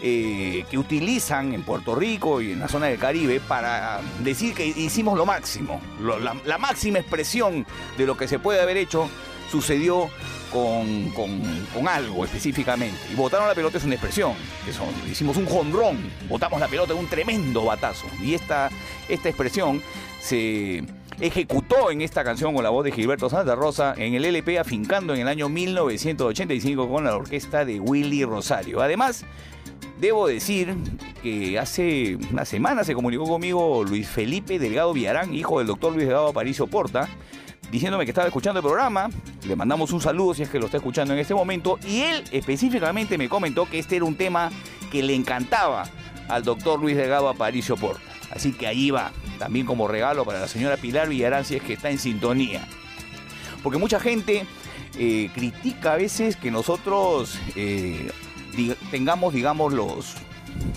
[0.02, 4.66] eh, que utilizan en Puerto Rico y en la zona del Caribe para decir que
[4.66, 7.66] hicimos lo máximo, la máxima expresión
[7.98, 9.10] de lo que se puede haber hecho
[9.52, 10.10] sucedió
[10.52, 12.98] con, con- con algo específicamente.
[13.12, 14.34] Y botaron la pelota es una expresión.
[14.68, 15.98] Eso, hicimos un jonrón,
[16.30, 18.08] botamos la pelota un tremendo batazo.
[18.24, 18.70] Y esta,
[19.10, 19.82] esta expresión
[20.22, 20.84] se
[21.20, 25.14] ejecutó en esta canción con la voz de Gilberto Santa Rosa en el LP Afincando
[25.16, 28.82] en el año 1985 con la orquesta de Willy Rosario.
[28.82, 29.26] Además,
[30.00, 30.76] Debo decir
[31.24, 36.06] que hace una semana se comunicó conmigo Luis Felipe Delgado Villarán, hijo del doctor Luis
[36.06, 37.10] Delgado Aparicio Porta,
[37.72, 39.10] diciéndome que estaba escuchando el programa.
[39.46, 41.80] Le mandamos un saludo si es que lo está escuchando en este momento.
[41.88, 44.50] Y él específicamente me comentó que este era un tema
[44.92, 45.88] que le encantaba
[46.28, 48.02] al doctor Luis Delgado Aparicio Porta.
[48.32, 51.74] Así que ahí va, también como regalo para la señora Pilar Villarán si es que
[51.74, 52.68] está en sintonía.
[53.64, 54.46] Porque mucha gente
[54.98, 58.12] eh, critica a veces que nosotros eh,
[58.92, 60.16] tengamos, digamos, los,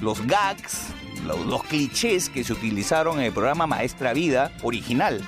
[0.01, 0.89] los gags,
[1.25, 5.21] los clichés que se utilizaron en el programa Maestra Vida original.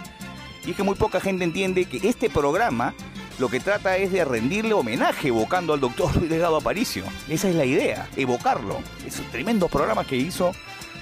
[0.65, 2.95] Y es que muy poca gente entiende que este programa
[3.39, 7.05] lo que trata es de rendirle homenaje evocando al doctor Luis Delgado Aparicio.
[7.29, 8.79] Esa es la idea, evocarlo.
[9.07, 10.53] Esos tremendos programas que hizo.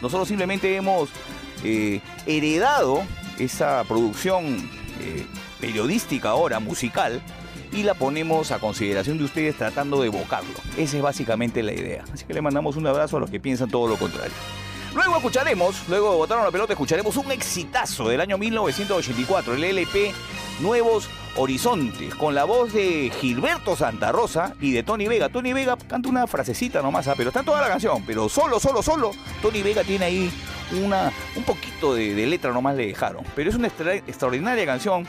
[0.01, 1.11] Nosotros simplemente hemos
[1.65, 3.03] eh, heredado
[3.39, 4.71] esa producción
[5.01, 5.27] eh,
[5.61, 7.21] periodística ahora, musical,
[7.73, 10.55] y la ponemos a consideración de ustedes tratando de evocarlo.
[10.77, 12.05] Esa es básicamente la idea.
[12.13, 14.33] Así que le mandamos un abrazo a los que piensan todo lo contrario.
[14.95, 20.13] Luego escucharemos, luego botaron la pelota, escucharemos un exitazo del año 1984, el LP
[20.61, 25.29] Nuevos Horizontes, con la voz de Gilberto Santa Rosa y de Tony Vega.
[25.29, 28.59] Tony Vega canta una frasecita nomás, ah, pero está en toda la canción, pero solo,
[28.61, 30.33] solo, solo, Tony Vega tiene ahí
[30.85, 33.25] una, un poquito de, letra nomás le dejaron.
[33.35, 35.07] Pero es una extra- extraordinaria canción.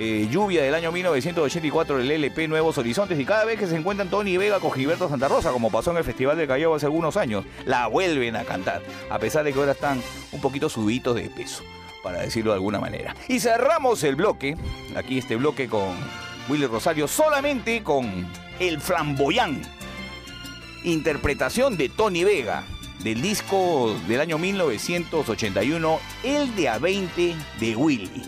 [0.00, 4.08] eh, lluvia del año 1984 del LP Nuevos Horizontes y cada vez que se encuentran
[4.08, 7.16] Tony Vega con Gilberto Santa Rosa, como pasó en el Festival del Callao hace algunos
[7.16, 8.80] años, la vuelven a cantar,
[9.10, 10.00] a pesar de que ahora están
[10.30, 11.64] un poquito subidos de peso,
[12.02, 13.14] para decirlo de alguna manera.
[13.28, 14.56] Y cerramos el bloque,
[14.96, 15.96] aquí este bloque con
[16.48, 18.26] Willy Rosario, solamente con
[18.58, 19.62] El Flamboyán,
[20.84, 22.64] interpretación de Tony Vega
[23.00, 28.22] del disco del año 1981, El de A20 de Willy.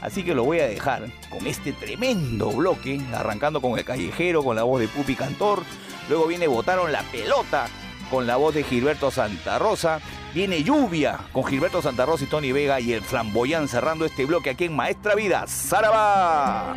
[0.00, 4.56] Así que lo voy a dejar con este tremendo bloque, arrancando con el callejero, con
[4.56, 5.62] la voz de Pupi Cantor.
[6.08, 7.68] Luego viene Botaron la pelota
[8.12, 9.98] con la voz de Gilberto Santa Rosa.
[10.34, 14.50] Viene Lluvia con Gilberto Santa Rosa y Tony Vega y el Flamboyán cerrando este bloque
[14.50, 15.46] aquí en Maestra Vida.
[15.48, 16.76] ¡Zaraba!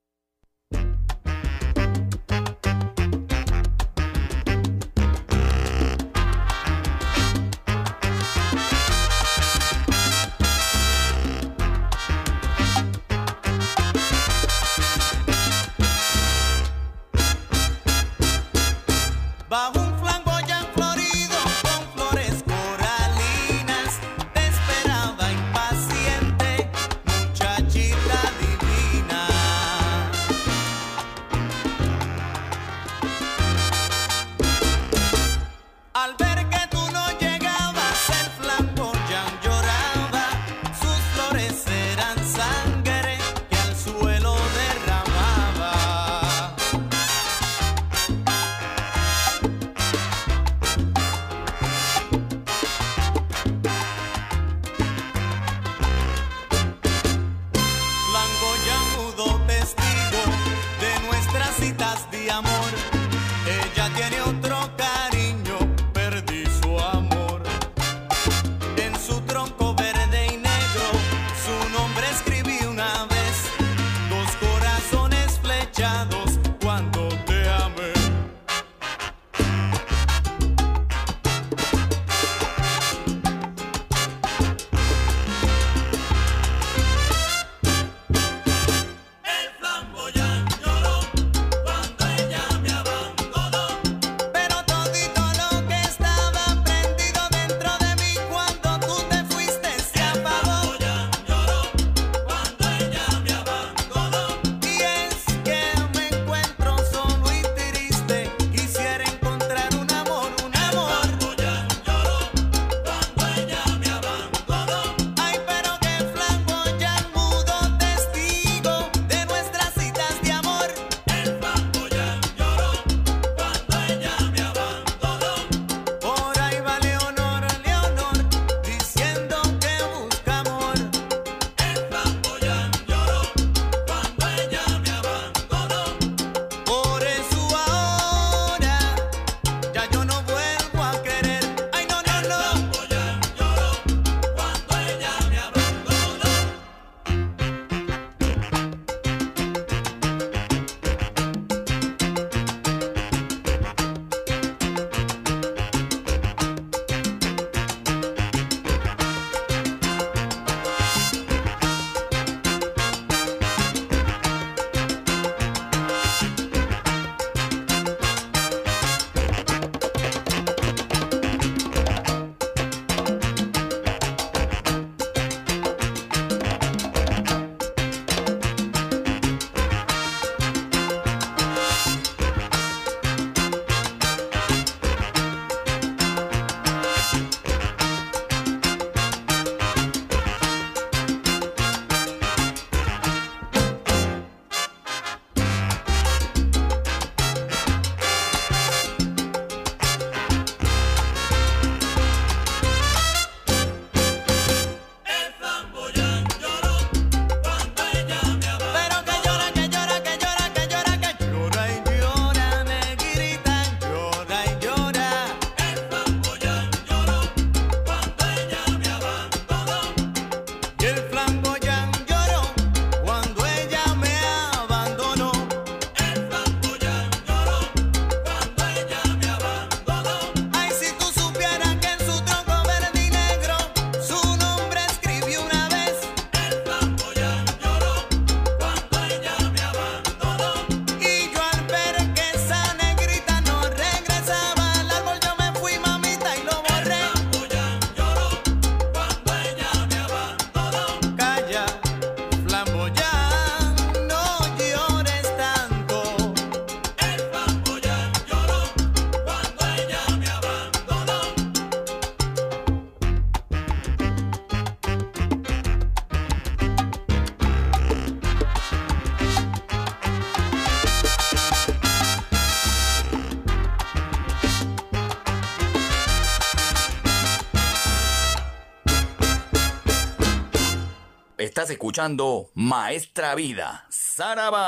[281.61, 284.63] Estás escuchando Maestra Vida, Saraba.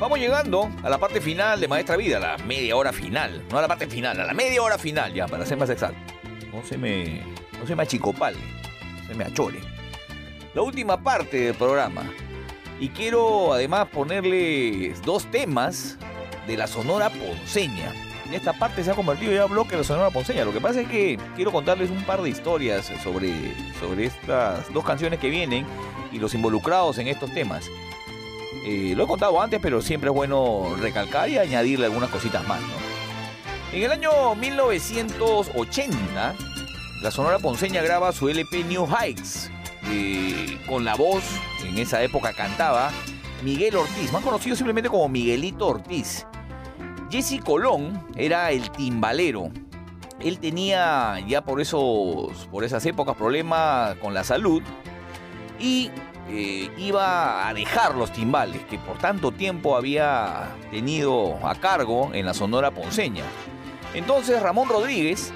[0.00, 3.44] Vamos llegando a la parte final de Maestra Vida, la media hora final.
[3.50, 6.14] No a la parte final, a la media hora final ya, para ser más exacto.
[6.50, 7.20] No se me,
[7.60, 8.38] no se me achicopale,
[9.02, 9.60] no se me achore.
[10.54, 12.10] La última parte del programa.
[12.80, 15.98] Y quiero además ponerles dos temas
[16.46, 17.92] de la Sonora Ponceña
[18.26, 20.44] en esta parte se ha convertido ya bloque de Sonora Ponceña.
[20.44, 23.32] Lo que pasa es que quiero contarles un par de historias sobre,
[23.78, 25.64] sobre estas dos canciones que vienen
[26.10, 27.70] y los involucrados en estos temas.
[28.64, 32.60] Eh, lo he contado antes, pero siempre es bueno recalcar y añadirle algunas cositas más.
[33.72, 36.34] En el año 1980,
[37.02, 39.52] la Sonora Ponceña graba su LP New Heights.
[39.88, 41.22] eh, con la voz,
[41.64, 42.90] en esa época cantaba
[43.44, 46.26] Miguel Ortiz, más conocido simplemente como Miguelito Ortiz.
[47.16, 49.48] Jesse Colón era el timbalero.
[50.20, 54.62] Él tenía ya por, esos, por esas épocas problemas con la salud
[55.58, 55.90] y
[56.28, 62.26] eh, iba a dejar los timbales que por tanto tiempo había tenido a cargo en
[62.26, 63.24] la Sonora Ponceña.
[63.94, 65.32] Entonces Ramón Rodríguez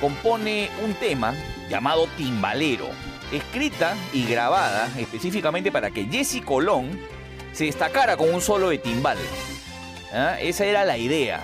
[0.00, 1.32] compone un tema
[1.68, 2.88] llamado Timbalero,
[3.30, 6.90] escrita y grabada específicamente para que Jesse Colón
[7.52, 9.18] se destacara con un solo de timbal.
[10.12, 10.36] ¿Ah?
[10.40, 11.42] Esa era la idea.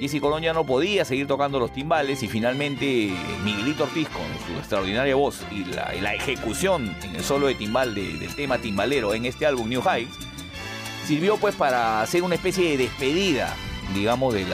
[0.00, 3.12] Jesse Colón ya no podía seguir tocando los timbales y finalmente
[3.44, 8.14] Miguelito Ortiz con su extraordinaria voz y la, ejecución en el solo de timbal de-
[8.18, 10.14] del tema timbalero en este álbum New Heights
[11.06, 13.54] sirvió pues para hacer una especie de despedida,
[13.94, 14.44] digamos, de,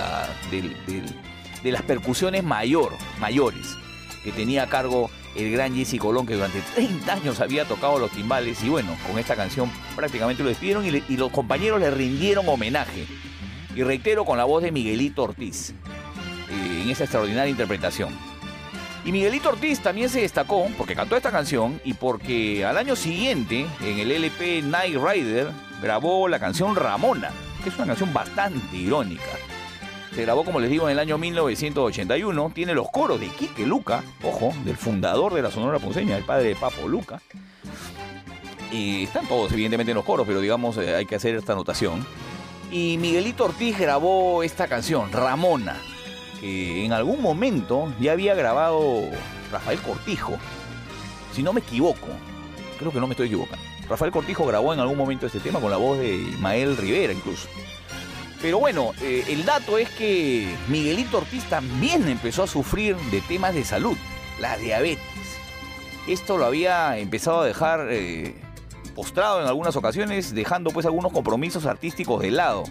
[1.65, 3.77] las percusiones mayor, mayores
[4.23, 8.11] que tenía a cargo el gran Jesse Colón que durante 30 años había tocado los
[8.11, 13.07] timbales y bueno, con esta canción prácticamente lo despidieron y los compañeros le rindieron homenaje.
[13.74, 15.70] Y reitero con la voz de Miguelito Ortiz
[16.51, 18.16] eh, en esa extraordinaria interpretación.
[19.05, 23.66] Y Miguelito Ortiz también se destacó porque cantó esta canción y porque al año siguiente,
[23.80, 25.48] en el LP Night Rider,
[25.80, 27.30] grabó la canción Ramona,
[27.62, 29.22] que es una canción bastante irónica.
[30.14, 32.51] Se grabó, como les digo, en el año 1981.
[32.52, 36.48] Tiene los coros de Quique Luca, ojo, del fundador de la Sonora Ponceña, el padre
[36.48, 37.22] de Papo Luca.
[38.72, 42.05] Y están todos, evidentemente, en los coros, pero digamos, eh, hay que hacer esta anotación.
[42.70, 45.76] Y Miguelito Ortiz grabó esta canción, Ramona,
[46.40, 49.02] que en algún momento ya había grabado
[49.51, 50.38] Rafael Cortijo.
[51.32, 52.06] Si no me equivoco,
[52.78, 53.64] creo que no me estoy equivocando.
[53.88, 57.48] Rafael Cortijo grabó en algún momento este tema con la voz de Ismael Rivera incluso.
[58.40, 63.52] Pero bueno, eh, el dato es que Miguelito Ortiz también empezó a sufrir de temas
[63.52, 63.97] de salud,
[64.38, 65.05] la diabetes.
[66.06, 68.34] Esto lo había empezado a dejar eh,
[69.01, 72.64] postrado en algunas ocasiones, dejando pues algunos compromisos artísticos de lado.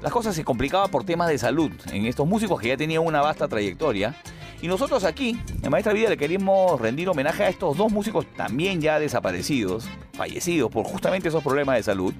[0.00, 3.20] Las cosas se complicaban por temas de salud en estos músicos que ya tenían una
[3.20, 4.16] vasta trayectoria.
[4.62, 8.80] Y nosotros aquí, en Maestra Vida, le queremos rendir homenaje a estos dos músicos también
[8.80, 12.14] ya desaparecidos, fallecidos por justamente esos problemas de salud.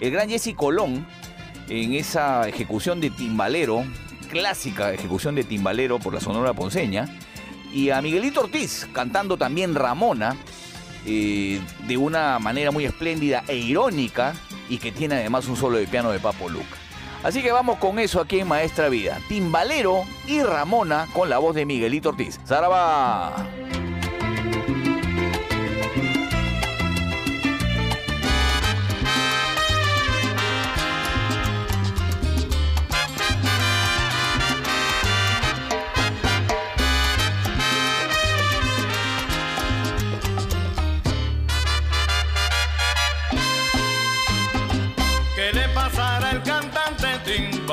[0.00, 1.06] El gran Jesse Colón,
[1.68, 3.84] en esa ejecución de timbalero,
[4.30, 7.04] clásica ejecución de timbalero por la Sonora Ponceña,
[7.70, 10.38] y a Miguelito Ortiz cantando también Ramona
[11.04, 14.34] de una manera muy espléndida e irónica
[14.68, 16.76] y que tiene además un solo de piano de Papo Luca.
[17.22, 19.18] Así que vamos con eso aquí en Maestra Vida.
[19.28, 22.40] Timbalero y Ramona con la voz de Miguelito Ortiz.
[22.44, 23.46] ¡Zaraba!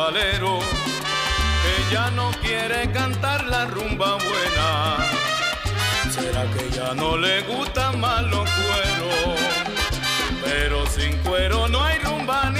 [0.10, 0.60] Timbalero?
[1.61, 4.98] Que ya no quiere cantar la rumba buena.
[6.10, 9.40] ¿Será que ya no le gustan más los cueros?
[10.43, 12.58] Pero sin cuero no hay rumba ni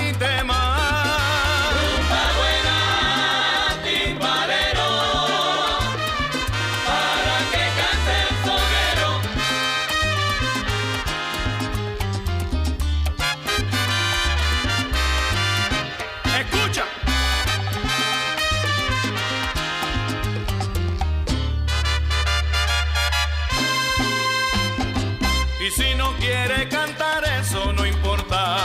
[25.70, 28.58] Y si no quiere cantar eso no importa.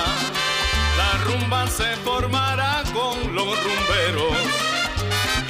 [0.97, 4.39] La rumba se formará con los rumberos.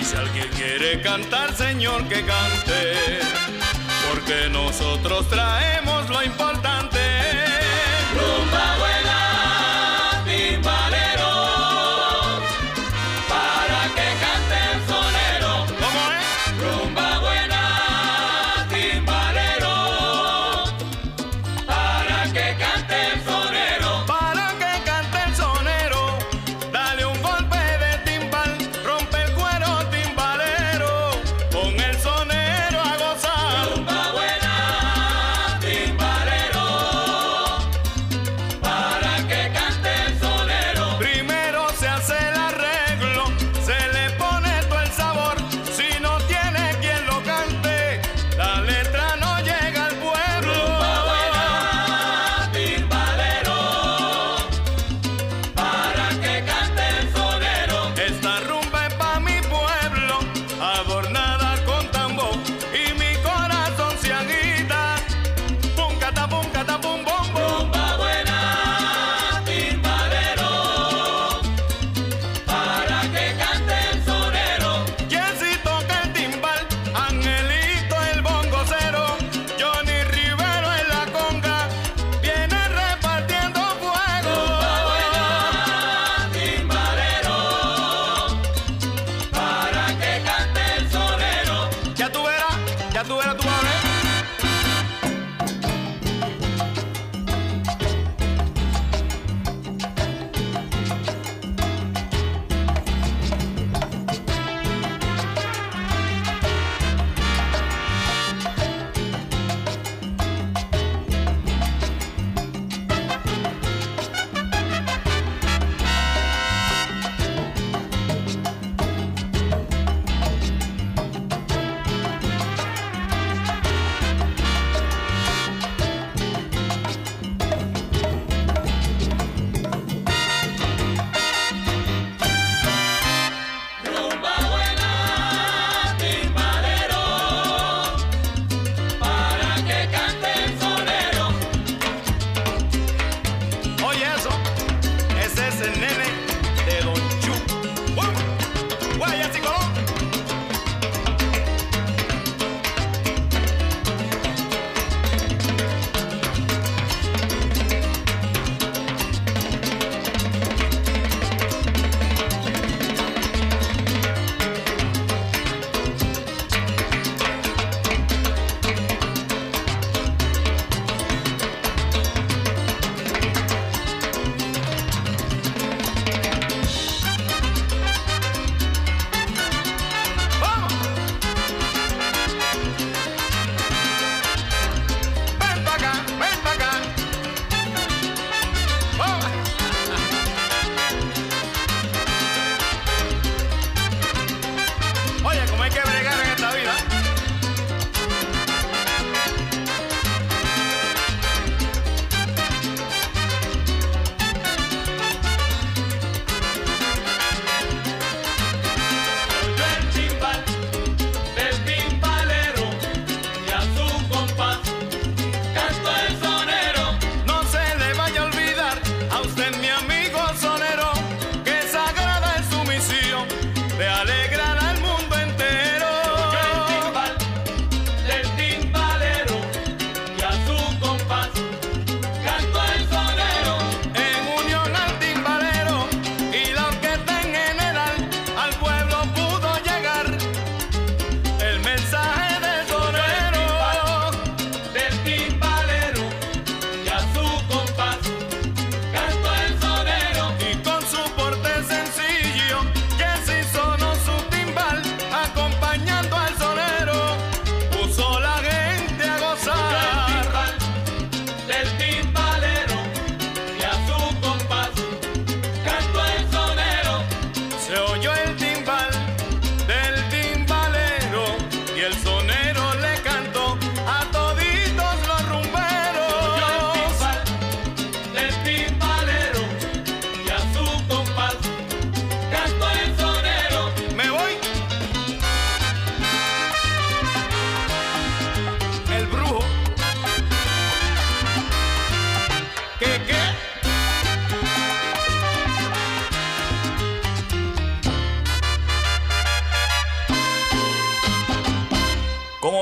[0.00, 3.20] Y si alguien quiere cantar, señor, que cante.
[4.10, 7.03] Porque nosotros traemos lo importante.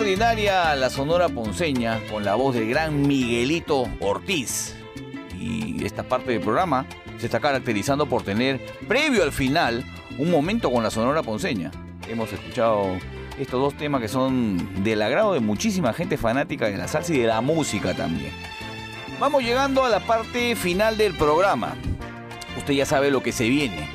[0.00, 4.74] Extraordinaria la Sonora Ponceña con la voz del gran Miguelito Ortiz.
[5.38, 6.86] Y esta parte del programa
[7.18, 9.84] se está caracterizando por tener, previo al final,
[10.16, 11.70] un momento con la Sonora Ponceña.
[12.08, 12.96] Hemos escuchado
[13.38, 17.18] estos dos temas que son del agrado de muchísima gente fanática de la salsa y
[17.18, 18.32] de la música también.
[19.18, 21.74] Vamos llegando a la parte final del programa.
[22.56, 23.86] Usted ya sabe lo que se viene.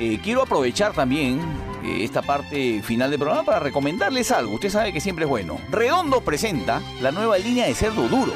[0.00, 1.40] Eh, quiero aprovechar también
[2.04, 4.54] esta parte final del programa para recomendarles algo.
[4.54, 5.58] Usted sabe que siempre es bueno.
[5.70, 8.32] Redondo presenta la nueva línea de cerdo duro.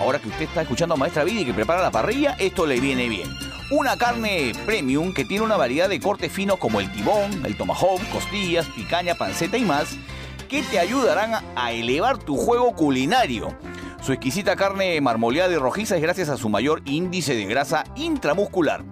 [0.00, 2.80] Ahora que usted está escuchando a Maestra Vida y que prepara la parrilla, esto le
[2.80, 3.28] viene bien.
[3.70, 8.00] Una carne premium que tiene una variedad de cortes finos como el tibón, el tomahawk,
[8.10, 9.96] costillas, picaña, panceta y más,
[10.48, 13.56] que te ayudarán a elevar tu juego culinario.
[14.02, 18.84] Su exquisita carne marmoleada y rojiza es gracias a su mayor índice de grasa intramuscular.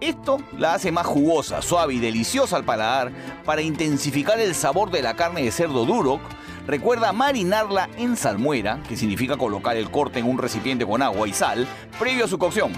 [0.00, 3.10] Esto la hace más jugosa, suave y deliciosa al paladar
[3.44, 6.20] para intensificar el sabor de la carne de cerdo duro.
[6.68, 11.32] Recuerda marinarla en salmuera, que significa colocar el corte en un recipiente con agua y
[11.32, 11.66] sal,
[11.98, 12.72] previo a su cocción.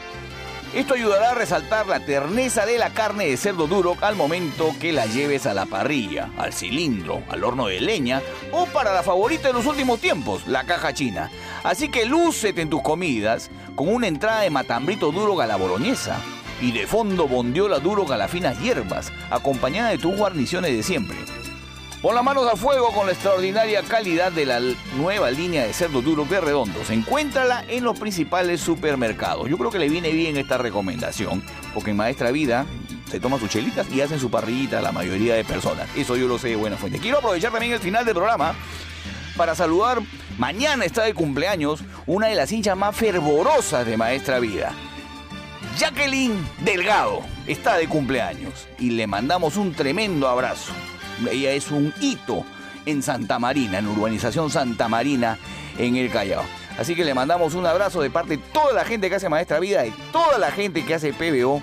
[0.74, 4.92] Esto ayudará a resaltar la terneza de la carne de cerdo duro al momento que
[4.92, 9.49] la lleves a la parrilla, al cilindro, al horno de leña o para la favorita
[9.49, 11.28] de los últimos tiempos, la caja china.
[11.65, 15.57] Así que lúcete en tus comidas con una entrada de matambrito duro a la
[16.60, 21.16] y de fondo bondiola duro a las finas hierbas, acompañada de tus guarniciones de siempre.
[22.02, 24.58] Pon las manos al fuego con la extraordinaria calidad de la
[24.97, 26.89] nueva línea de cerdo duro de redondos.
[26.89, 29.50] Encuéntrala en los principales supermercados.
[29.50, 31.42] Yo creo que le viene bien esta recomendación,
[31.74, 32.64] porque en Maestra Vida
[33.10, 35.89] se toman sus chelitas y hacen su parrillita a la mayoría de personas.
[35.94, 37.00] Eso yo lo sé de buena fuente.
[37.00, 38.55] Quiero aprovechar también el final del programa
[39.36, 40.00] para saludar.
[40.39, 44.72] Mañana está de cumpleaños una de las hinchas más fervorosas de Maestra Vida.
[45.78, 50.73] Jacqueline Delgado está de cumpleaños y le mandamos un tremendo abrazo.
[51.31, 52.44] Ella es un hito
[52.86, 55.39] en Santa Marina, en Urbanización Santa Marina,
[55.78, 56.44] en el Callao.
[56.78, 59.60] Así que le mandamos un abrazo de parte de toda la gente que hace Maestra
[59.60, 61.62] Vida, de toda la gente que hace PBO,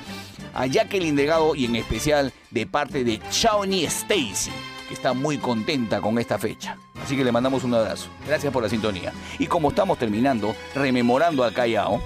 [0.53, 4.51] a Jacqueline Delgado y en especial de parte de Shawnee Stacy,
[4.87, 6.77] que está muy contenta con esta fecha.
[7.03, 8.09] Así que le mandamos un abrazo.
[8.27, 9.13] Gracias por la sintonía.
[9.37, 12.01] Y como estamos terminando, rememorando al Callao,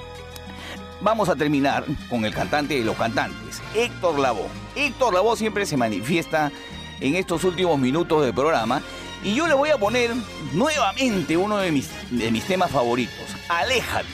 [1.03, 4.47] Vamos a terminar con el cantante de los cantantes, Héctor Lavoe.
[4.75, 6.51] Héctor Lavoe siempre se manifiesta
[6.99, 8.83] en estos últimos minutos del programa
[9.23, 10.11] y yo le voy a poner
[10.53, 13.15] nuevamente uno de mis, de mis temas favoritos,
[13.49, 14.05] Aléjate,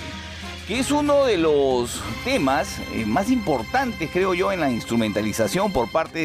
[0.65, 5.91] que es uno de los temas eh, más importantes, creo yo, en la instrumentalización por
[5.91, 6.19] parte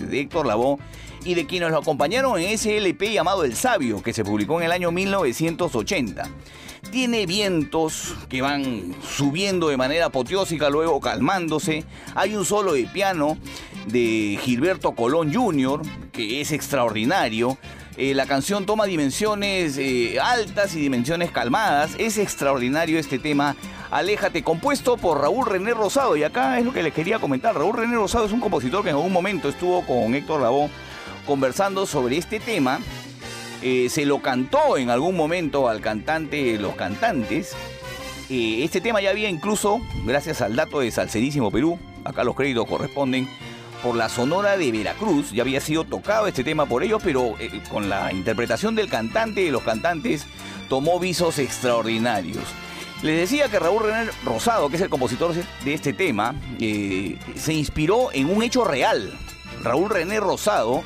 [0.00, 0.78] de, Héctor Lavoe
[1.24, 4.66] y de quienes lo acompañaron en ese LP llamado El Sabio, que se publicó en
[4.66, 6.28] el año 1980
[6.90, 11.84] tiene vientos que van subiendo de manera apoteósica, luego calmándose.
[12.14, 13.38] Hay un solo de piano
[13.86, 15.82] de Gilberto Colón Jr.,
[16.12, 17.58] que es extraordinario.
[17.96, 21.92] Eh, la canción toma dimensiones eh, altas y dimensiones calmadas.
[21.98, 23.56] Es extraordinario este tema.
[23.90, 26.16] Aléjate, compuesto por Raúl René Rosado.
[26.16, 27.56] Y acá es lo que les quería comentar.
[27.56, 30.70] Raúl René Rosado es un compositor que en algún momento estuvo con Héctor Lavoe
[31.26, 32.80] conversando sobre este tema.
[33.62, 37.56] Eh, se lo cantó en algún momento al cantante los cantantes.
[38.30, 42.66] Eh, este tema ya había incluso, gracias al dato de Salcerísimo Perú, acá los créditos
[42.66, 43.28] corresponden,
[43.82, 47.60] por la Sonora de Veracruz, ya había sido tocado este tema por ellos, pero eh,
[47.70, 50.26] con la interpretación del cantante de los cantantes
[50.68, 52.44] tomó visos extraordinarios.
[53.02, 58.12] Les decía que Raúl René Rosado, que es el compositor de este tema, se inspiró
[58.12, 59.16] en un hecho real.
[59.62, 60.82] Raúl René Rosado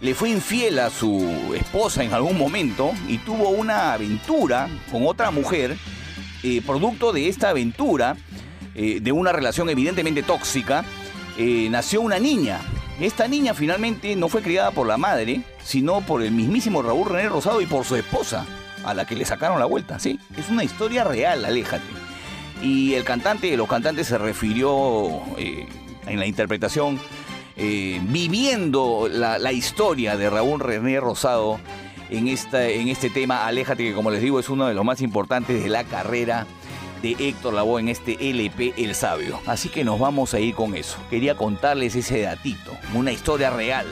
[0.00, 5.30] le fue infiel a su esposa en algún momento y tuvo una aventura con otra
[5.30, 5.76] mujer,
[6.42, 8.16] eh, producto de esta aventura,
[8.74, 10.84] eh, de una relación evidentemente tóxica,
[11.36, 12.60] eh, nació una niña.
[12.98, 17.28] Esta niña finalmente no fue criada por la madre, sino por el mismísimo Raúl René
[17.28, 18.46] Rosado y por su esposa,
[18.84, 19.98] a la que le sacaron la vuelta.
[19.98, 21.84] Sí, es una historia real, aléjate.
[22.62, 27.00] Y el cantante los cantantes se refirió en la interpretación
[27.62, 31.60] eh, viviendo la, historia de Raúl René Rosado
[32.08, 35.02] en, esta, en este tema Aléjate, que como les digo es uno de los más
[35.02, 36.46] importantes de la carrera
[37.02, 39.40] de Héctor Lavoe en este LP El Sabio.
[39.44, 40.96] Así que nos vamos a ir con eso.
[41.10, 43.86] Quería contarles ese datito, una historia real.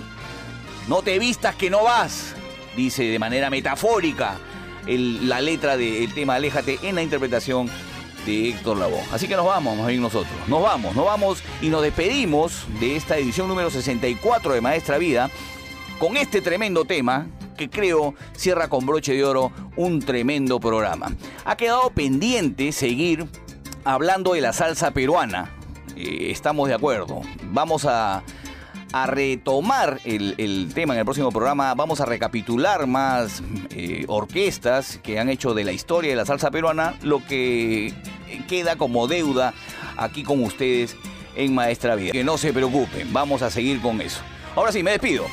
[0.88, 2.34] No te vistas que no vas,
[2.74, 4.38] dice de manera metafórica
[4.86, 7.68] la letra del tema Aléjate en la interpretación
[8.28, 9.02] de Héctor Lavoe.
[9.10, 10.34] Así que nos vamos, más nosotros.
[10.48, 15.30] Nos vamos, nos vamos y nos despedimos de esta edición número 64 de Maestra Vida
[15.98, 17.26] con este tremendo tema
[17.56, 21.16] que creo cierra con broche de oro un tremendo programa.
[21.46, 23.26] Ha quedado pendiente seguir
[23.84, 25.50] hablando de la salsa peruana.
[25.96, 27.22] Eh, estamos de acuerdo.
[27.50, 28.22] Vamos a,
[28.92, 31.74] a retomar el, el tema en el próximo programa.
[31.74, 36.50] Vamos a recapitular más eh, orquestas que han hecho de la historia de la salsa
[36.50, 37.92] peruana lo que
[38.48, 39.54] queda como deuda
[39.96, 40.96] aquí con ustedes
[41.36, 42.12] en Maestra Vida.
[42.12, 44.20] Que no se preocupen, vamos a seguir con eso.
[44.56, 45.24] Ahora sí, me despido.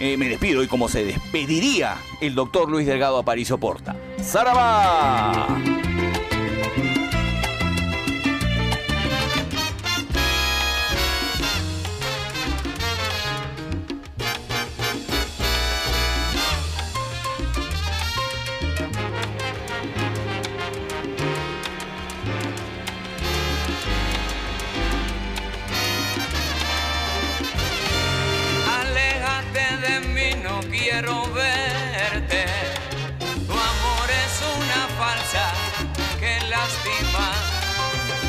[0.00, 3.94] Eh, me despido y como se despediría el doctor Luis Delgado Aparicio Porta.
[4.20, 5.46] ¡Zaraba!
[30.54, 32.44] No quiero verte.
[33.46, 35.44] Tu amor es una falsa
[36.20, 37.28] que lastima.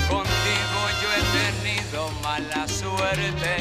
[0.09, 3.51] Contigo yo he tenido mala suerte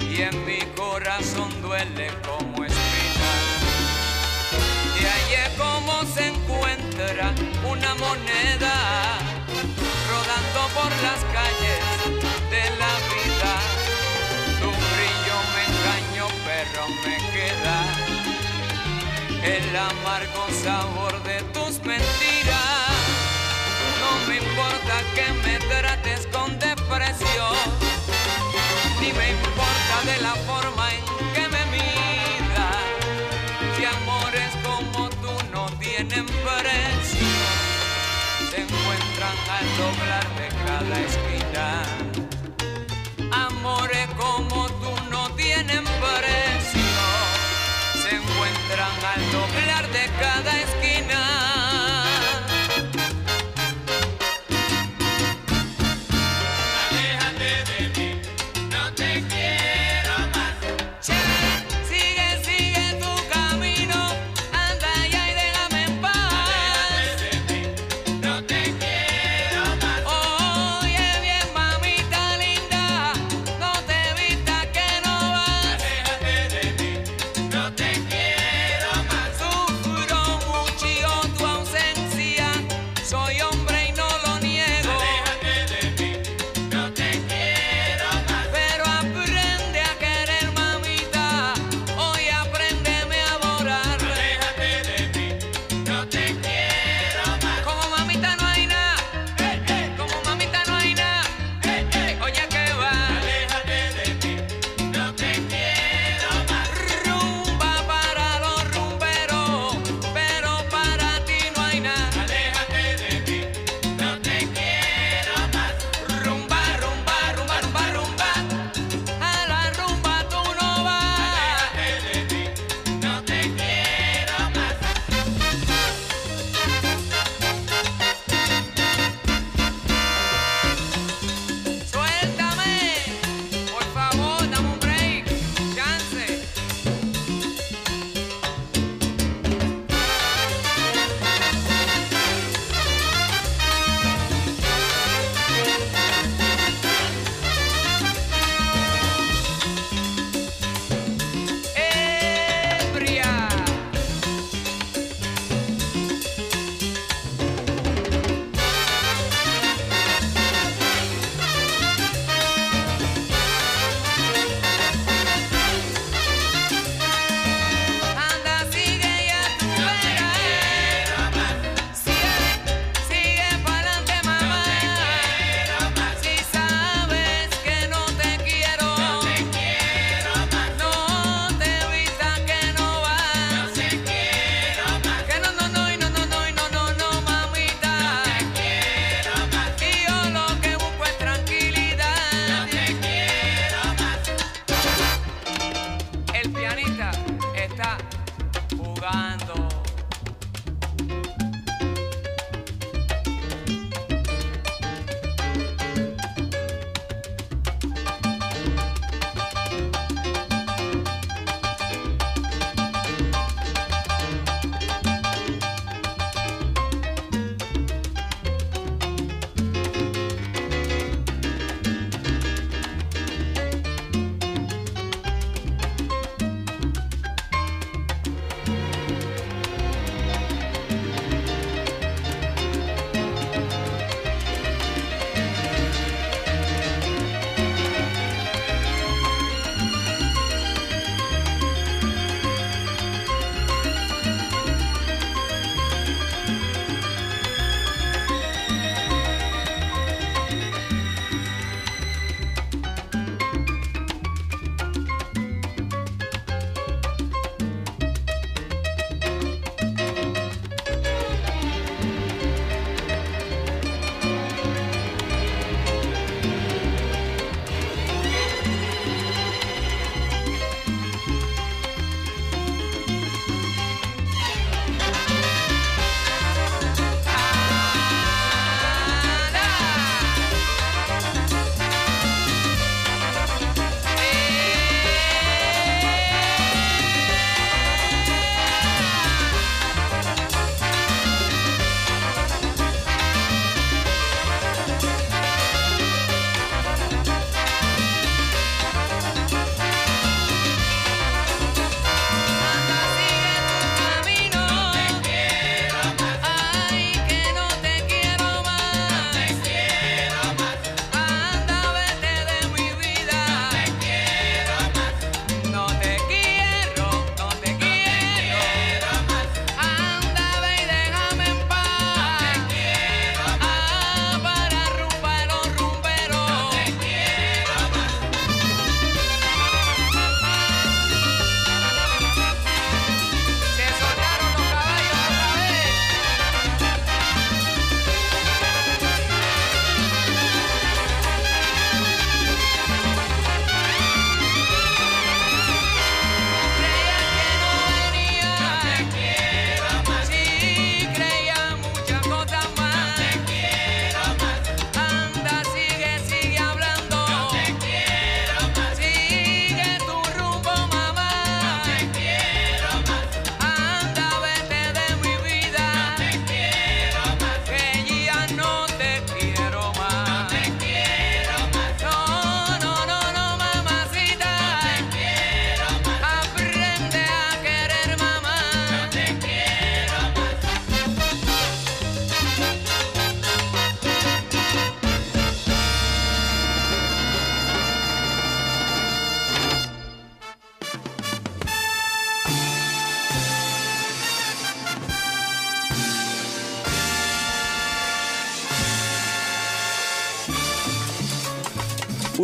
[0.00, 3.30] y en mi corazón duele como espina.
[5.30, 7.32] Y es como se encuentra
[7.72, 8.74] una moneda
[10.10, 11.80] rodando por las calles
[12.54, 13.52] de la vida.
[14.60, 17.35] Tu brillo me engañó, pero me
[19.46, 22.96] el amargo sabor de tus mentiras.
[24.00, 27.56] No me importa que me trates con depresión,
[29.00, 30.65] ni me importa de la forma